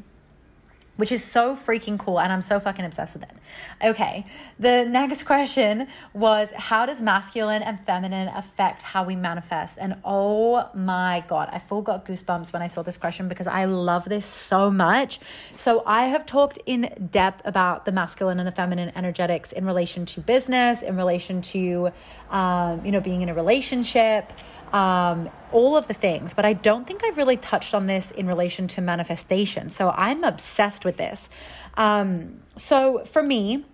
which 0.98 1.12
is 1.12 1.24
so 1.24 1.56
freaking 1.56 1.98
cool 1.98 2.20
and 2.20 2.32
I'm 2.32 2.42
so 2.42 2.60
fucking 2.60 2.84
obsessed 2.84 3.16
with 3.16 3.24
it. 3.24 3.36
Okay, 3.84 4.26
the 4.60 4.86
next 4.86 5.24
question 5.24 5.88
was 6.14 6.52
how 6.52 6.86
does 6.86 7.00
masculine 7.00 7.64
and 7.64 7.80
feminine 7.80 8.28
affect 8.28 8.84
how 8.84 9.04
we 9.04 9.16
manifest? 9.16 9.78
And 9.80 9.96
oh 10.04 10.70
my 10.76 11.24
god, 11.28 11.50
I 11.52 11.60
full 11.60 11.82
got 11.82 12.06
goosebumps 12.06 12.52
when 12.52 12.62
I 12.62 12.68
saw 12.68 12.82
this 12.82 12.98
question 12.98 13.28
because 13.28 13.48
I 13.48 13.66
love 13.66 14.06
this 14.06 14.26
so 14.26 14.70
much. 14.70 15.20
So 15.54 15.84
I 15.86 16.06
have 16.06 16.26
talked 16.26 16.60
in 16.66 17.10
depth 17.12 17.42
about 17.46 17.86
the 17.86 17.92
masculine 17.92 18.40
and 18.40 18.48
the 18.48 18.52
feminine 18.52 18.92
energetics 18.96 19.52
in 19.52 19.66
relation 19.66 20.06
to 20.08 20.22
business, 20.22 20.82
in 20.82 20.98
relation 20.98 21.42
to 21.42 21.92
um, 22.30 22.86
you 22.86 22.92
know 22.92 23.00
being 23.00 23.22
in 23.22 23.30
a 23.30 23.34
relationship 23.34 24.34
um, 24.74 25.30
all 25.52 25.78
of 25.78 25.88
the 25.88 25.94
things, 25.94 26.34
but 26.34 26.46
I 26.46 26.54
don't 26.54 26.86
think 26.86 27.04
I've 27.04 27.18
really 27.18 27.38
touched 27.38 27.74
on 27.74 27.88
this 27.88 28.12
in 28.12 28.28
relation 28.28 28.68
to 28.70 28.82
manifestation. 28.82 29.70
So 29.70 29.90
I'm 29.92 30.24
obsessed 30.24 30.86
with 30.86 30.98
this. 30.98 31.30
Um, 31.76 32.42
so 32.58 33.06
for 33.06 33.24
me, 33.24 33.66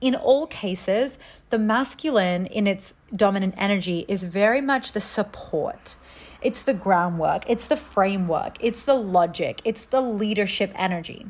in 0.00 0.14
all 0.14 0.46
cases, 0.46 1.18
the 1.50 1.58
masculine 1.58 2.46
in 2.46 2.66
its 2.66 2.94
dominant 3.14 3.54
energy 3.56 4.04
is 4.08 4.22
very 4.22 4.60
much 4.60 4.92
the 4.92 5.00
support. 5.00 5.96
It's 6.40 6.62
the 6.62 6.74
groundwork, 6.74 7.48
it's 7.48 7.66
the 7.66 7.76
framework, 7.76 8.58
it's 8.60 8.82
the 8.82 8.94
logic, 8.94 9.60
it's 9.64 9.84
the 9.84 10.00
leadership 10.00 10.72
energy. 10.76 11.26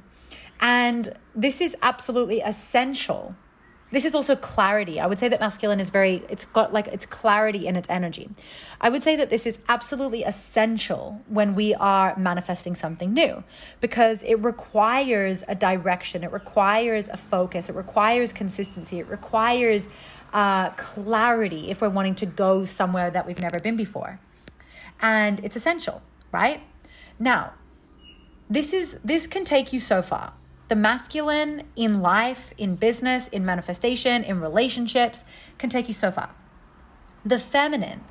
And 0.60 1.14
this 1.34 1.60
is 1.60 1.76
absolutely 1.82 2.40
essential 2.40 3.34
this 3.90 4.04
is 4.04 4.14
also 4.14 4.36
clarity. 4.36 5.00
I 5.00 5.06
would 5.06 5.18
say 5.18 5.28
that 5.28 5.40
masculine 5.40 5.80
is 5.80 5.90
very, 5.90 6.22
it's 6.28 6.44
got 6.44 6.72
like, 6.72 6.88
it's 6.88 7.06
clarity 7.06 7.66
in 7.66 7.76
its 7.76 7.88
energy. 7.88 8.28
I 8.80 8.90
would 8.90 9.02
say 9.02 9.16
that 9.16 9.30
this 9.30 9.46
is 9.46 9.58
absolutely 9.68 10.24
essential 10.24 11.22
when 11.26 11.54
we 11.54 11.74
are 11.74 12.16
manifesting 12.16 12.74
something 12.74 13.14
new 13.14 13.44
because 13.80 14.22
it 14.22 14.34
requires 14.36 15.42
a 15.48 15.54
direction, 15.54 16.22
it 16.22 16.32
requires 16.32 17.08
a 17.08 17.16
focus, 17.16 17.68
it 17.68 17.74
requires 17.74 18.32
consistency, 18.32 18.98
it 18.98 19.08
requires 19.08 19.88
uh, 20.32 20.70
clarity 20.70 21.70
if 21.70 21.80
we're 21.80 21.88
wanting 21.88 22.14
to 22.16 22.26
go 22.26 22.66
somewhere 22.66 23.10
that 23.10 23.26
we've 23.26 23.40
never 23.40 23.58
been 23.58 23.76
before. 23.76 24.20
And 25.00 25.40
it's 25.40 25.56
essential, 25.56 26.02
right? 26.30 26.60
Now, 27.18 27.54
this 28.50 28.72
is 28.72 28.98
this 29.04 29.26
can 29.26 29.44
take 29.44 29.72
you 29.72 29.80
so 29.80 30.02
far 30.02 30.32
the 30.68 30.76
masculine 30.76 31.64
in 31.76 32.00
life, 32.00 32.52
in 32.58 32.76
business, 32.76 33.28
in 33.28 33.44
manifestation, 33.44 34.22
in 34.22 34.40
relationships 34.40 35.24
can 35.56 35.70
take 35.70 35.88
you 35.88 35.94
so 35.94 36.10
far. 36.10 36.30
The 37.24 37.38
feminine, 37.38 38.04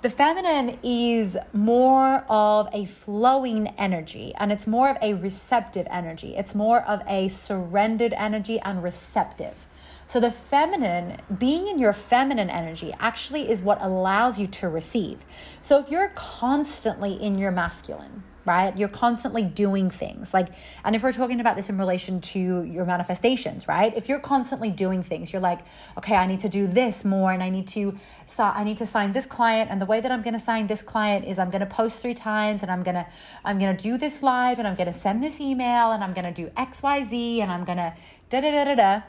the 0.00 0.10
feminine 0.10 0.78
is 0.82 1.36
more 1.52 2.24
of 2.28 2.68
a 2.72 2.86
flowing 2.86 3.68
energy 3.78 4.32
and 4.38 4.52
it's 4.52 4.66
more 4.66 4.90
of 4.90 4.96
a 5.02 5.14
receptive 5.14 5.88
energy. 5.90 6.36
It's 6.36 6.54
more 6.54 6.82
of 6.82 7.02
a 7.08 7.28
surrendered 7.28 8.14
energy 8.16 8.60
and 8.60 8.82
receptive. 8.82 9.66
So, 10.06 10.20
the 10.20 10.30
feminine, 10.30 11.18
being 11.38 11.66
in 11.66 11.78
your 11.78 11.92
feminine 11.92 12.48
energy, 12.48 12.94
actually 12.98 13.50
is 13.50 13.60
what 13.60 13.76
allows 13.82 14.38
you 14.38 14.46
to 14.46 14.68
receive. 14.68 15.18
So, 15.60 15.80
if 15.80 15.90
you're 15.90 16.12
constantly 16.14 17.12
in 17.12 17.36
your 17.36 17.50
masculine, 17.50 18.22
right? 18.48 18.76
You're 18.76 18.88
constantly 18.88 19.42
doing 19.42 19.90
things. 19.90 20.32
Like, 20.32 20.48
and 20.84 20.96
if 20.96 21.02
we're 21.02 21.12
talking 21.12 21.38
about 21.38 21.54
this 21.54 21.68
in 21.68 21.76
relation 21.76 22.20
to 22.32 22.62
your 22.64 22.86
manifestations, 22.86 23.68
right? 23.68 23.94
If 23.94 24.08
you're 24.08 24.18
constantly 24.18 24.70
doing 24.70 25.02
things, 25.02 25.32
you're 25.32 25.42
like, 25.42 25.60
okay, 25.98 26.16
I 26.16 26.26
need 26.26 26.40
to 26.40 26.48
do 26.48 26.66
this 26.66 27.04
more 27.04 27.30
and 27.30 27.42
I 27.42 27.50
need 27.50 27.68
to 27.68 27.98
so 28.26 28.44
I 28.44 28.64
need 28.64 28.78
to 28.78 28.86
sign 28.86 29.12
this 29.12 29.26
client 29.26 29.70
and 29.70 29.80
the 29.80 29.86
way 29.86 30.00
that 30.00 30.10
I'm 30.10 30.22
going 30.22 30.34
to 30.34 30.40
sign 30.40 30.66
this 30.66 30.82
client 30.82 31.26
is 31.26 31.38
I'm 31.38 31.50
going 31.50 31.60
to 31.60 31.66
post 31.66 32.00
3 32.00 32.14
times 32.14 32.62
and 32.62 32.70
I'm 32.72 32.82
going 32.82 32.94
to 32.94 33.06
I'm 33.44 33.58
going 33.58 33.76
to 33.76 33.82
do 33.82 33.98
this 33.98 34.22
live 34.22 34.58
and 34.58 34.66
I'm 34.66 34.74
going 34.74 34.92
to 34.92 34.98
send 34.98 35.22
this 35.22 35.40
email 35.40 35.92
and 35.92 36.02
I'm 36.02 36.14
going 36.14 36.32
to 36.32 36.42
do 36.42 36.48
XYZ 36.56 37.38
and 37.38 37.52
I'm 37.52 37.64
going 37.64 37.78
to 37.78 37.94
da 38.30 38.40
da 38.40 38.50
da 38.50 38.64
da 38.64 38.74
da 38.74 39.02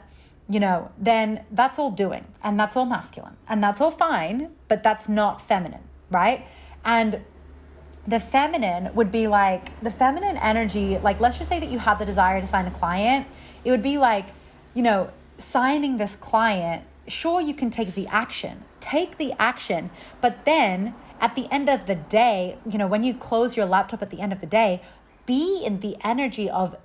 you 0.50 0.58
know, 0.58 0.90
then 0.98 1.44
that's 1.52 1.78
all 1.78 1.92
doing 1.92 2.26
and 2.42 2.58
that's 2.58 2.76
all 2.76 2.84
masculine 2.84 3.36
and 3.48 3.62
that's 3.62 3.80
all 3.80 3.92
fine, 3.92 4.50
but 4.66 4.82
that's 4.82 5.08
not 5.08 5.40
feminine, 5.40 5.84
right? 6.10 6.44
And 6.84 7.22
the 8.06 8.20
feminine 8.20 8.92
would 8.94 9.10
be 9.10 9.26
like 9.26 9.78
the 9.82 9.90
feminine 9.90 10.36
energy 10.36 10.98
like 10.98 11.20
let's 11.20 11.38
just 11.38 11.48
say 11.48 11.60
that 11.60 11.70
you 11.70 11.78
have 11.78 11.98
the 11.98 12.04
desire 12.04 12.40
to 12.40 12.46
sign 12.46 12.66
a 12.66 12.70
client 12.70 13.26
it 13.64 13.70
would 13.70 13.82
be 13.82 13.98
like 13.98 14.26
you 14.74 14.82
know 14.82 15.10
signing 15.38 15.98
this 15.98 16.16
client 16.16 16.82
sure 17.06 17.40
you 17.40 17.54
can 17.54 17.70
take 17.70 17.94
the 17.94 18.06
action 18.08 18.64
take 18.80 19.18
the 19.18 19.32
action 19.38 19.90
but 20.20 20.44
then 20.44 20.94
at 21.20 21.34
the 21.34 21.46
end 21.52 21.68
of 21.68 21.86
the 21.86 21.94
day 21.94 22.56
you 22.68 22.78
know 22.78 22.86
when 22.86 23.04
you 23.04 23.12
close 23.12 23.56
your 23.56 23.66
laptop 23.66 24.00
at 24.00 24.10
the 24.10 24.20
end 24.20 24.32
of 24.32 24.40
the 24.40 24.46
day 24.46 24.80
be 25.26 25.62
in 25.64 25.80
the 25.80 25.96
energy 26.02 26.48
of 26.48 26.76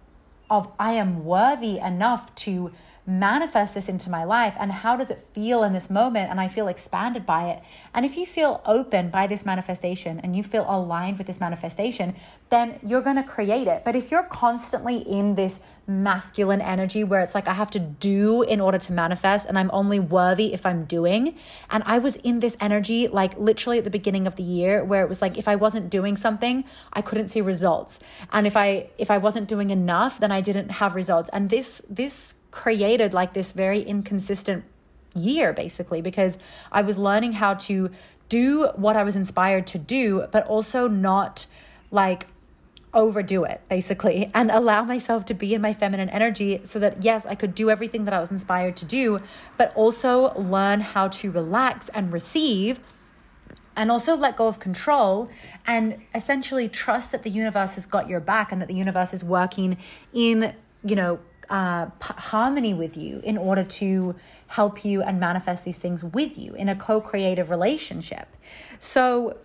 of 0.49 0.71
i 0.77 0.91
am 0.93 1.23
worthy 1.23 1.79
enough 1.79 2.33
to 2.35 2.71
manifest 3.07 3.75
this 3.75 3.87
into 3.87 4.09
my 4.09 4.23
life 4.23 4.55
and 4.59 4.71
how 4.71 4.95
does 4.95 5.09
it 5.09 5.19
feel 5.31 5.63
in 5.63 5.73
this 5.73 5.89
moment 5.89 6.31
and 6.31 6.39
I 6.39 6.47
feel 6.47 6.67
expanded 6.67 7.25
by 7.25 7.49
it. 7.49 7.61
And 7.93 8.05
if 8.05 8.17
you 8.17 8.25
feel 8.25 8.61
open 8.65 9.09
by 9.09 9.27
this 9.27 9.45
manifestation 9.45 10.19
and 10.19 10.35
you 10.35 10.43
feel 10.43 10.65
aligned 10.67 11.17
with 11.17 11.27
this 11.27 11.39
manifestation, 11.39 12.15
then 12.49 12.79
you're 12.85 13.01
going 13.01 13.17
to 13.17 13.23
create 13.23 13.67
it. 13.67 13.83
But 13.85 13.95
if 13.95 14.09
you're 14.09 14.23
constantly 14.23 14.97
in 14.97 15.35
this 15.35 15.59
masculine 15.87 16.61
energy 16.61 17.03
where 17.03 17.21
it's 17.21 17.35
like 17.35 17.47
I 17.47 17.53
have 17.53 17.69
to 17.71 17.79
do 17.79 18.41
in 18.41 18.59
order 18.59 18.77
to 18.79 18.91
manifest 18.91 19.47
and 19.47 19.57
I'm 19.57 19.69
only 19.71 19.99
worthy 19.99 20.53
if 20.53 20.65
I'm 20.65 20.85
doing. 20.85 21.37
And 21.69 21.83
I 21.85 21.99
was 21.99 22.15
in 22.17 22.39
this 22.39 22.57
energy 22.59 23.07
like 23.07 23.37
literally 23.37 23.77
at 23.77 23.83
the 23.83 23.91
beginning 23.91 24.25
of 24.25 24.35
the 24.35 24.43
year 24.43 24.83
where 24.83 25.03
it 25.03 25.09
was 25.09 25.21
like 25.21 25.37
if 25.37 25.47
I 25.47 25.55
wasn't 25.55 25.89
doing 25.89 26.17
something, 26.17 26.63
I 26.93 27.01
couldn't 27.01 27.27
see 27.27 27.41
results. 27.41 27.99
And 28.31 28.47
if 28.47 28.57
I 28.57 28.89
if 28.97 29.11
I 29.11 29.17
wasn't 29.17 29.47
doing 29.47 29.69
enough, 29.69 30.19
then 30.19 30.31
I 30.31 30.41
didn't 30.41 30.69
have 30.69 30.95
results. 30.95 31.29
And 31.31 31.49
this 31.49 31.81
this 31.87 32.35
created 32.55 33.13
like 33.13 33.33
this 33.33 33.51
very 33.51 33.81
inconsistent 33.81 34.63
year 35.13 35.53
basically 35.53 36.01
because 36.01 36.37
I 36.71 36.81
was 36.81 36.97
learning 36.97 37.33
how 37.33 37.53
to 37.69 37.91
do 38.29 38.67
what 38.75 38.95
I 38.95 39.03
was 39.03 39.15
inspired 39.15 39.67
to 39.67 39.77
do, 39.77 40.25
but 40.31 40.47
also 40.47 40.87
not 40.87 41.45
like 41.91 42.27
overdo 42.93 43.43
it 43.43 43.61
basically 43.67 44.31
and 44.33 44.49
allow 44.49 44.83
myself 44.85 45.25
to 45.25 45.33
be 45.33 45.53
in 45.53 45.61
my 45.61 45.73
feminine 45.73 46.09
energy 46.09 46.61
so 46.63 46.79
that 46.79 47.03
yes 47.03 47.25
i 47.25 47.35
could 47.35 47.53
do 47.53 47.69
everything 47.69 48.05
that 48.05 48.13
i 48.13 48.21
was 48.21 48.31
inspired 48.31 48.73
to 48.77 48.85
do 48.85 49.19
but 49.57 49.75
also 49.75 50.33
learn 50.39 50.79
how 50.79 51.09
to 51.09 51.29
relax 51.29 51.89
and 51.89 52.13
receive 52.13 52.79
and 53.75 53.91
also 53.91 54.15
let 54.15 54.37
go 54.37 54.47
of 54.47 54.59
control 54.59 55.29
and 55.67 56.01
essentially 56.15 56.69
trust 56.69 57.11
that 57.11 57.23
the 57.23 57.29
universe 57.29 57.75
has 57.75 57.85
got 57.85 58.07
your 58.07 58.21
back 58.21 58.53
and 58.53 58.61
that 58.61 58.69
the 58.69 58.73
universe 58.73 59.13
is 59.13 59.25
working 59.25 59.75
in 60.13 60.53
you 60.81 60.95
know 60.95 61.19
uh, 61.49 61.85
p- 61.85 62.13
harmony 62.17 62.73
with 62.73 62.97
you 62.97 63.21
in 63.23 63.37
order 63.37 63.63
to 63.63 64.15
help 64.47 64.85
you 64.85 65.01
and 65.01 65.19
manifest 65.19 65.63
these 65.65 65.77
things 65.77 66.03
with 66.03 66.37
you 66.37 66.53
in 66.55 66.69
a 66.69 66.75
co-creative 66.75 67.49
relationship 67.49 68.27
so 68.79 69.37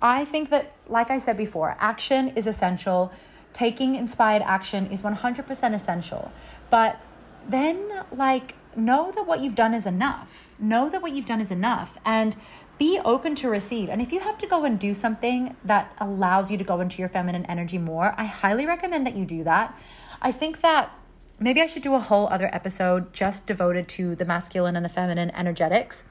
I 0.00 0.24
think 0.24 0.50
that, 0.50 0.72
like 0.88 1.10
I 1.10 1.18
said 1.18 1.36
before, 1.36 1.76
action 1.78 2.28
is 2.36 2.46
essential. 2.46 3.12
Taking 3.52 3.94
inspired 3.94 4.42
action 4.42 4.86
is 4.86 5.02
100% 5.02 5.74
essential. 5.74 6.30
But 6.68 7.00
then, 7.48 8.04
like, 8.12 8.54
know 8.76 9.10
that 9.12 9.26
what 9.26 9.40
you've 9.40 9.54
done 9.54 9.72
is 9.72 9.86
enough. 9.86 10.54
Know 10.58 10.90
that 10.90 11.00
what 11.00 11.12
you've 11.12 11.26
done 11.26 11.40
is 11.40 11.50
enough. 11.50 11.96
And 12.04 12.36
be 12.78 13.00
open 13.04 13.34
to 13.36 13.48
receive. 13.48 13.88
And 13.88 14.02
if 14.02 14.12
you 14.12 14.20
have 14.20 14.36
to 14.38 14.46
go 14.46 14.64
and 14.64 14.78
do 14.78 14.92
something 14.92 15.56
that 15.64 15.94
allows 15.98 16.50
you 16.50 16.58
to 16.58 16.64
go 16.64 16.80
into 16.80 16.98
your 16.98 17.08
feminine 17.08 17.46
energy 17.46 17.78
more, 17.78 18.14
I 18.18 18.24
highly 18.24 18.66
recommend 18.66 19.06
that 19.06 19.16
you 19.16 19.24
do 19.24 19.44
that. 19.44 19.78
I 20.20 20.30
think 20.30 20.60
that 20.60 20.92
maybe 21.38 21.60
I 21.60 21.66
should 21.66 21.82
do 21.82 21.94
a 21.94 22.00
whole 22.00 22.28
other 22.28 22.48
episode 22.54 23.12
just 23.12 23.46
devoted 23.46 23.88
to 23.88 24.14
the 24.14 24.24
masculine 24.24 24.76
and 24.76 24.84
the 24.84 24.88
feminine 24.90 25.30
energetics 25.30 26.04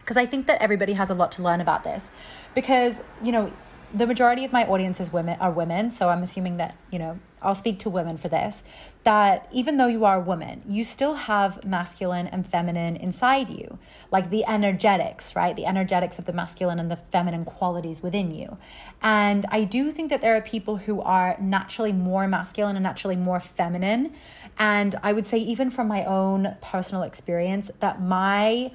because 0.00 0.16
I 0.16 0.24
think 0.24 0.46
that 0.46 0.62
everybody 0.62 0.92
has 0.92 1.10
a 1.10 1.14
lot 1.14 1.32
to 1.32 1.42
learn 1.42 1.60
about 1.60 1.82
this. 1.82 2.10
Because, 2.54 3.02
you 3.20 3.32
know, 3.32 3.52
the 3.92 4.06
majority 4.06 4.44
of 4.44 4.52
my 4.52 4.64
audience 4.64 5.00
is 5.00 5.12
women 5.12 5.36
are 5.40 5.50
women, 5.50 5.90
so 5.90 6.08
I'm 6.10 6.22
assuming 6.22 6.58
that, 6.58 6.76
you 6.92 7.00
know, 7.00 7.18
I'll 7.46 7.54
speak 7.54 7.78
to 7.80 7.90
women 7.90 8.18
for 8.18 8.28
this, 8.28 8.62
that 9.04 9.48
even 9.52 9.76
though 9.76 9.86
you 9.86 10.04
are 10.04 10.16
a 10.16 10.20
woman, 10.20 10.62
you 10.68 10.82
still 10.82 11.14
have 11.14 11.64
masculine 11.64 12.26
and 12.26 12.46
feminine 12.46 12.96
inside 12.96 13.48
you, 13.48 13.78
like 14.10 14.30
the 14.30 14.44
energetics, 14.46 15.36
right? 15.36 15.54
The 15.54 15.64
energetics 15.64 16.18
of 16.18 16.24
the 16.24 16.32
masculine 16.32 16.80
and 16.80 16.90
the 16.90 16.96
feminine 16.96 17.44
qualities 17.44 18.02
within 18.02 18.32
you. 18.32 18.58
And 19.00 19.46
I 19.50 19.62
do 19.62 19.92
think 19.92 20.10
that 20.10 20.20
there 20.20 20.34
are 20.36 20.40
people 20.40 20.78
who 20.78 21.00
are 21.00 21.36
naturally 21.40 21.92
more 21.92 22.26
masculine 22.26 22.74
and 22.74 22.82
naturally 22.82 23.16
more 23.16 23.38
feminine. 23.38 24.12
And 24.58 24.96
I 25.02 25.12
would 25.12 25.24
say, 25.24 25.38
even 25.38 25.70
from 25.70 25.86
my 25.86 26.04
own 26.04 26.56
personal 26.60 27.02
experience, 27.02 27.70
that 27.78 28.02
my 28.02 28.72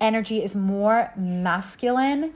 energy 0.00 0.42
is 0.42 0.56
more 0.56 1.12
masculine 1.16 2.32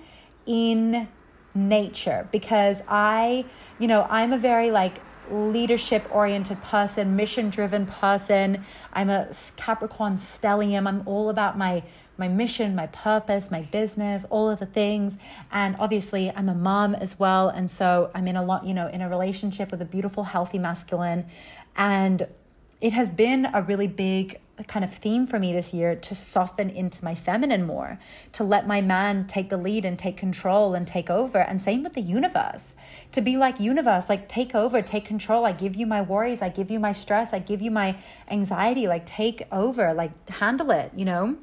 in 0.46 1.08
nature 1.54 2.28
because 2.30 2.82
I, 2.88 3.44
you 3.78 3.88
know, 3.88 4.06
I'm 4.08 4.32
a 4.32 4.38
very 4.38 4.70
like 4.70 5.00
leadership 5.30 6.06
oriented 6.10 6.62
person, 6.62 7.16
mission 7.16 7.50
driven 7.50 7.86
person. 7.86 8.64
I'm 8.92 9.10
a 9.10 9.28
Capricorn 9.56 10.16
stellium. 10.16 10.86
I'm 10.86 11.02
all 11.06 11.30
about 11.30 11.56
my 11.56 11.82
my 12.16 12.26
mission, 12.26 12.74
my 12.74 12.88
purpose, 12.88 13.48
my 13.48 13.62
business, 13.62 14.24
all 14.28 14.50
of 14.50 14.58
the 14.58 14.66
things. 14.66 15.18
And 15.52 15.76
obviously, 15.78 16.32
I'm 16.34 16.48
a 16.48 16.54
mom 16.54 16.96
as 16.96 17.16
well, 17.16 17.48
and 17.48 17.70
so 17.70 18.10
I'm 18.12 18.26
in 18.26 18.34
a 18.34 18.44
lot, 18.44 18.64
you 18.64 18.74
know, 18.74 18.88
in 18.88 19.00
a 19.00 19.08
relationship 19.08 19.70
with 19.70 19.80
a 19.80 19.84
beautiful 19.84 20.24
healthy 20.24 20.58
masculine 20.58 21.26
and 21.78 22.26
it 22.80 22.92
has 22.92 23.08
been 23.08 23.46
a 23.54 23.62
really 23.62 23.86
big 23.86 24.40
kind 24.66 24.84
of 24.84 24.92
theme 24.92 25.26
for 25.26 25.38
me 25.38 25.52
this 25.52 25.72
year 25.72 25.94
to 25.94 26.14
soften 26.14 26.68
into 26.70 27.04
my 27.04 27.14
feminine 27.14 27.66
more, 27.66 27.98
to 28.32 28.44
let 28.44 28.66
my 28.66 28.80
man 28.80 29.26
take 29.26 29.50
the 29.50 29.56
lead 29.56 29.84
and 29.84 29.98
take 29.98 30.16
control 30.16 30.74
and 30.74 30.86
take 30.86 31.08
over. 31.08 31.38
And 31.38 31.60
same 31.60 31.82
with 31.82 31.94
the 31.94 32.00
universe, 32.00 32.74
to 33.12 33.20
be 33.20 33.36
like 33.36 33.60
universe, 33.60 34.08
like 34.08 34.28
take 34.28 34.54
over, 34.54 34.82
take 34.82 35.04
control. 35.04 35.44
I 35.44 35.52
give 35.52 35.76
you 35.76 35.86
my 35.86 36.02
worries, 36.02 36.42
I 36.42 36.48
give 36.48 36.70
you 36.70 36.80
my 36.80 36.92
stress, 36.92 37.32
I 37.32 37.38
give 37.38 37.62
you 37.62 37.70
my 37.70 37.96
anxiety, 38.30 38.86
like 38.86 39.06
take 39.06 39.42
over, 39.52 39.94
like 39.94 40.28
handle 40.30 40.70
it, 40.70 40.92
you 40.94 41.04
know? 41.04 41.36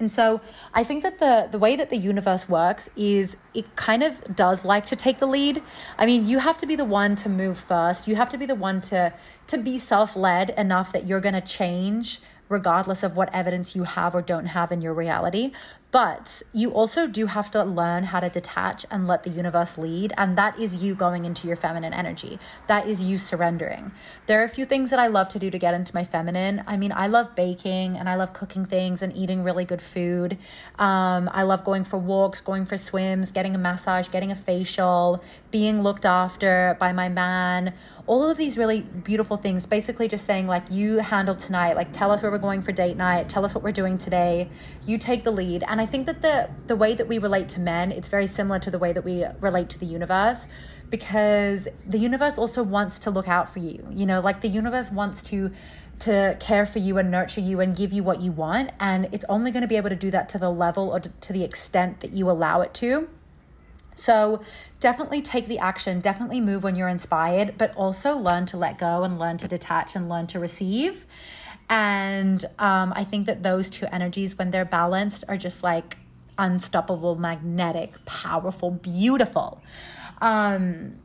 And 0.00 0.10
so 0.10 0.40
I 0.72 0.82
think 0.82 1.02
that 1.02 1.18
the 1.18 1.48
the 1.50 1.58
way 1.58 1.76
that 1.76 1.90
the 1.90 1.96
universe 1.98 2.48
works 2.48 2.88
is 2.96 3.36
it 3.52 3.76
kind 3.76 4.02
of 4.02 4.34
does 4.34 4.64
like 4.64 4.86
to 4.86 4.96
take 4.96 5.18
the 5.18 5.26
lead. 5.26 5.62
I 5.98 6.06
mean, 6.06 6.26
you 6.26 6.38
have 6.38 6.56
to 6.58 6.66
be 6.66 6.74
the 6.74 6.86
one 6.86 7.16
to 7.16 7.28
move 7.28 7.58
first. 7.58 8.08
You 8.08 8.16
have 8.16 8.30
to 8.30 8.38
be 8.38 8.46
the 8.46 8.54
one 8.54 8.80
to 8.82 9.12
to 9.50 9.58
be 9.58 9.78
self-led 9.78 10.50
enough 10.50 10.92
that 10.92 11.06
you're 11.06 11.20
going 11.20 11.34
to 11.34 11.40
change 11.40 12.20
regardless 12.48 13.02
of 13.02 13.14
what 13.16 13.32
evidence 13.34 13.76
you 13.76 13.84
have 13.84 14.14
or 14.14 14.22
don't 14.22 14.46
have 14.46 14.72
in 14.72 14.80
your 14.80 14.92
reality. 14.94 15.52
But 15.90 16.42
you 16.52 16.70
also 16.70 17.08
do 17.08 17.26
have 17.26 17.50
to 17.50 17.64
learn 17.64 18.04
how 18.04 18.20
to 18.20 18.28
detach 18.28 18.86
and 18.90 19.08
let 19.08 19.24
the 19.24 19.30
universe 19.30 19.76
lead. 19.76 20.12
And 20.16 20.38
that 20.38 20.58
is 20.58 20.76
you 20.76 20.94
going 20.94 21.24
into 21.24 21.48
your 21.48 21.56
feminine 21.56 21.92
energy. 21.92 22.38
That 22.68 22.86
is 22.86 23.02
you 23.02 23.18
surrendering. 23.18 23.90
There 24.26 24.40
are 24.40 24.44
a 24.44 24.48
few 24.48 24.64
things 24.64 24.90
that 24.90 25.00
I 25.00 25.08
love 25.08 25.28
to 25.30 25.38
do 25.40 25.50
to 25.50 25.58
get 25.58 25.74
into 25.74 25.94
my 25.94 26.04
feminine. 26.04 26.62
I 26.66 26.76
mean, 26.76 26.92
I 26.92 27.08
love 27.08 27.34
baking 27.34 27.96
and 27.96 28.08
I 28.08 28.14
love 28.14 28.32
cooking 28.32 28.64
things 28.64 29.02
and 29.02 29.16
eating 29.16 29.42
really 29.42 29.64
good 29.64 29.82
food. 29.82 30.38
Um, 30.78 31.28
I 31.32 31.42
love 31.42 31.64
going 31.64 31.84
for 31.84 31.98
walks, 31.98 32.40
going 32.40 32.66
for 32.66 32.78
swims, 32.78 33.32
getting 33.32 33.54
a 33.56 33.58
massage, 33.58 34.08
getting 34.08 34.30
a 34.30 34.36
facial, 34.36 35.22
being 35.50 35.82
looked 35.82 36.04
after 36.04 36.76
by 36.78 36.92
my 36.92 37.08
man 37.08 37.74
all 38.10 38.28
of 38.28 38.36
these 38.36 38.58
really 38.58 38.82
beautiful 38.82 39.36
things 39.36 39.66
basically 39.66 40.08
just 40.08 40.26
saying 40.26 40.48
like 40.48 40.68
you 40.68 40.96
handle 40.98 41.34
tonight 41.36 41.76
like 41.76 41.92
tell 41.92 42.10
us 42.10 42.22
where 42.22 42.30
we're 42.32 42.38
going 42.38 42.60
for 42.60 42.72
date 42.72 42.96
night 42.96 43.28
tell 43.28 43.44
us 43.44 43.54
what 43.54 43.62
we're 43.62 43.70
doing 43.70 43.96
today 43.96 44.48
you 44.84 44.98
take 44.98 45.22
the 45.22 45.30
lead 45.30 45.62
and 45.68 45.79
i 45.80 45.86
think 45.86 46.06
that 46.06 46.22
the 46.22 46.48
the 46.66 46.76
way 46.76 46.94
that 46.94 47.08
we 47.08 47.18
relate 47.18 47.48
to 47.48 47.60
men 47.60 47.90
it's 47.92 48.08
very 48.08 48.26
similar 48.26 48.58
to 48.58 48.70
the 48.70 48.78
way 48.78 48.92
that 48.92 49.04
we 49.04 49.24
relate 49.40 49.68
to 49.68 49.78
the 49.78 49.86
universe 49.86 50.46
because 50.88 51.68
the 51.86 51.98
universe 51.98 52.36
also 52.36 52.62
wants 52.62 52.98
to 52.98 53.10
look 53.10 53.28
out 53.28 53.52
for 53.52 53.58
you 53.60 53.86
you 53.90 54.06
know 54.06 54.20
like 54.20 54.40
the 54.40 54.48
universe 54.48 54.90
wants 54.90 55.22
to 55.22 55.50
to 55.98 56.36
care 56.40 56.64
for 56.64 56.78
you 56.78 56.96
and 56.96 57.10
nurture 57.10 57.42
you 57.42 57.60
and 57.60 57.76
give 57.76 57.92
you 57.92 58.02
what 58.02 58.20
you 58.20 58.32
want 58.32 58.70
and 58.80 59.08
it's 59.12 59.24
only 59.28 59.50
going 59.50 59.62
to 59.62 59.68
be 59.68 59.76
able 59.76 59.90
to 59.90 59.96
do 59.96 60.10
that 60.10 60.28
to 60.28 60.38
the 60.38 60.50
level 60.50 60.88
or 60.90 61.00
to 61.00 61.32
the 61.32 61.44
extent 61.44 62.00
that 62.00 62.12
you 62.12 62.30
allow 62.30 62.60
it 62.62 62.72
to 62.72 63.08
so 64.00 64.40
definitely 64.80 65.20
take 65.20 65.46
the 65.46 65.58
action, 65.58 66.00
definitely 66.00 66.40
move 66.40 66.62
when 66.62 66.74
you're 66.74 66.88
inspired, 66.88 67.58
but 67.58 67.74
also 67.76 68.16
learn 68.16 68.46
to 68.46 68.56
let 68.56 68.78
go 68.78 69.04
and 69.04 69.18
learn 69.18 69.36
to 69.38 69.48
detach 69.48 69.94
and 69.94 70.08
learn 70.08 70.26
to 70.28 70.40
receive. 70.40 71.06
And 71.70 72.44
um, 72.58 72.92
I 72.96 73.04
think 73.04 73.26
that 73.26 73.44
those 73.44 73.70
two 73.70 73.86
energies, 73.92 74.36
when 74.36 74.50
they're 74.50 74.64
balanced, 74.64 75.24
are 75.28 75.36
just 75.36 75.62
like 75.62 75.96
unstoppable, 76.36 77.14
magnetic, 77.14 78.04
powerful, 78.04 78.72
beautiful. 78.72 79.62
Um, 80.20 80.96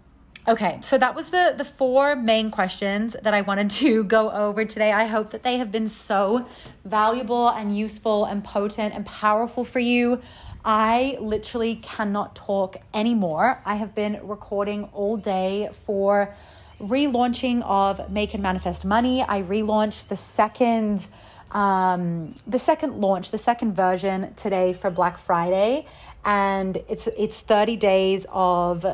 okay, 0.48 0.80
so 0.82 0.98
that 0.98 1.14
was 1.14 1.30
the 1.30 1.54
the 1.56 1.64
four 1.64 2.16
main 2.16 2.50
questions 2.50 3.16
that 3.22 3.36
I 3.36 3.42
wanted 3.42 3.70
to 3.72 4.04
go 4.18 4.32
over 4.32 4.66
today. 4.66 4.92
I 4.92 5.06
hope 5.06 5.30
that 5.30 5.44
they 5.44 5.58
have 5.58 5.72
been 5.72 5.88
so 5.88 6.48
valuable 6.84 7.48
and 7.50 7.78
useful 7.78 8.26
and 8.26 8.44
potent 8.44 8.96
and 8.96 9.06
powerful 9.06 9.64
for 9.64 9.80
you. 9.80 10.20
I 10.68 11.18
literally 11.22 11.76
cannot 11.76 12.36
talk 12.36 12.78
anymore. 12.92 13.62
I 13.66 13.76
have 13.76 13.94
been 13.94 14.20
recording 14.24 14.86
all 14.94 15.16
day 15.16 15.70
for 15.86 16.34
relaunching 16.80 17.62
of 17.64 18.10
Make 18.12 18.34
and 18.34 18.44
Manifest 18.44 18.86
Money. 18.86 19.24
I 19.24 19.42
relaunched 19.42 20.08
the 20.08 20.16
second 20.16 21.08
um, 21.52 22.34
the 22.46 22.60
second 22.60 23.00
launch, 23.00 23.32
the 23.32 23.38
second 23.38 23.76
version 23.76 24.34
today 24.36 24.74
for 24.74 24.90
Black 24.90 25.18
Friday, 25.18 25.86
and 26.26 26.78
it's 26.90 27.08
it's 27.18 27.40
30 27.40 27.78
days 27.78 28.26
of 28.30 28.86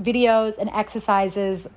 videos 0.00 0.58
and 0.58 0.68
exercises 0.70 1.68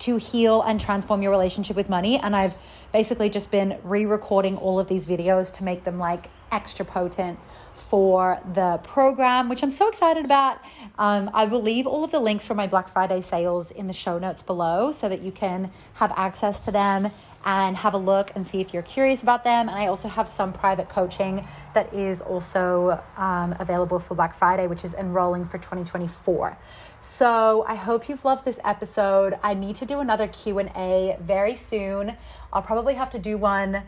to 0.00 0.16
heal 0.16 0.60
and 0.62 0.80
transform 0.80 1.22
your 1.22 1.30
relationship 1.30 1.76
with 1.76 1.88
money. 1.88 2.18
And 2.18 2.34
I've 2.34 2.54
basically 2.92 3.30
just 3.30 3.50
been 3.50 3.78
re-recording 3.82 4.56
all 4.56 4.78
of 4.78 4.88
these 4.88 5.06
videos 5.06 5.52
to 5.54 5.64
make 5.64 5.84
them 5.84 5.98
like 5.98 6.28
extra 6.52 6.84
potent 6.84 7.38
for 7.74 8.40
the 8.54 8.80
program, 8.84 9.48
which 9.48 9.62
I'm 9.62 9.70
so 9.70 9.88
excited 9.88 10.24
about. 10.24 10.58
Um, 10.98 11.30
I 11.34 11.44
will 11.46 11.62
leave 11.62 11.86
all 11.86 12.04
of 12.04 12.10
the 12.10 12.20
links 12.20 12.46
for 12.46 12.54
my 12.54 12.66
Black 12.66 12.88
Friday 12.88 13.20
sales 13.20 13.70
in 13.70 13.86
the 13.86 13.92
show 13.92 14.18
notes 14.18 14.42
below 14.42 14.92
so 14.92 15.08
that 15.08 15.22
you 15.22 15.32
can 15.32 15.70
have 15.94 16.12
access 16.16 16.60
to 16.60 16.70
them. 16.70 17.10
and 17.46 17.76
have 17.76 17.92
a 17.92 17.98
look 17.98 18.32
and 18.34 18.46
see 18.46 18.62
if 18.62 18.72
you're 18.72 18.82
curious 18.82 19.22
about 19.22 19.44
them. 19.44 19.68
And 19.68 19.76
I 19.76 19.86
also 19.88 20.08
have 20.08 20.28
some 20.28 20.52
private 20.52 20.88
coaching 20.88 21.46
that 21.74 21.92
is 21.92 22.22
also 22.22 23.02
um, 23.18 23.54
available 23.58 23.98
for 23.98 24.14
Black 24.14 24.38
Friday, 24.38 24.66
which 24.66 24.82
is 24.82 24.94
enrolling 24.94 25.44
for 25.44 25.58
2024. 25.58 26.56
So 27.00 27.64
I 27.68 27.74
hope 27.74 28.08
you've 28.08 28.24
loved 28.24 28.46
this 28.46 28.58
episode. 28.64 29.38
I 29.42 29.52
need 29.52 29.76
to 29.76 29.84
do 29.84 30.00
another 30.00 30.26
Q&A 30.26 31.18
very 31.20 31.54
soon. 31.54 32.16
I'll 32.50 32.62
probably 32.62 32.94
have 32.94 33.10
to 33.10 33.18
do 33.18 33.36
one 33.36 33.82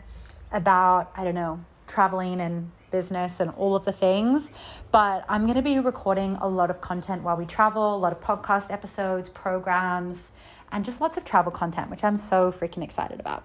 about, 0.51 1.11
I 1.15 1.23
don't 1.23 1.33
know, 1.33 1.59
traveling 1.87 2.39
and 2.39 2.71
business 2.91 3.39
and 3.39 3.51
all 3.51 3.75
of 3.75 3.85
the 3.85 3.91
things. 3.91 4.51
But 4.91 5.25
I'm 5.27 5.43
going 5.43 5.55
to 5.55 5.61
be 5.61 5.79
recording 5.79 6.37
a 6.39 6.47
lot 6.47 6.69
of 6.69 6.81
content 6.81 7.23
while 7.23 7.35
we 7.35 7.45
travel, 7.45 7.95
a 7.95 7.97
lot 7.97 8.11
of 8.11 8.21
podcast 8.21 8.71
episodes, 8.71 9.29
programs, 9.29 10.29
and 10.71 10.85
just 10.85 11.01
lots 11.01 11.17
of 11.17 11.25
travel 11.25 11.51
content, 11.51 11.89
which 11.89 12.03
I'm 12.03 12.17
so 12.17 12.51
freaking 12.51 12.83
excited 12.83 13.19
about. 13.19 13.43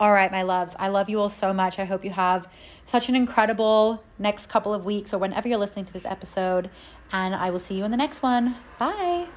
All 0.00 0.12
right, 0.12 0.30
my 0.30 0.42
loves, 0.42 0.74
I 0.78 0.88
love 0.88 1.08
you 1.08 1.20
all 1.20 1.28
so 1.28 1.52
much. 1.52 1.78
I 1.78 1.84
hope 1.84 2.04
you 2.04 2.10
have 2.10 2.48
such 2.84 3.08
an 3.08 3.14
incredible 3.14 4.02
next 4.18 4.48
couple 4.48 4.74
of 4.74 4.84
weeks 4.84 5.14
or 5.14 5.18
whenever 5.18 5.48
you're 5.48 5.58
listening 5.58 5.84
to 5.84 5.92
this 5.92 6.04
episode. 6.04 6.68
And 7.12 7.34
I 7.34 7.50
will 7.50 7.60
see 7.60 7.76
you 7.78 7.84
in 7.84 7.92
the 7.92 7.96
next 7.96 8.20
one. 8.20 8.56
Bye. 8.78 9.28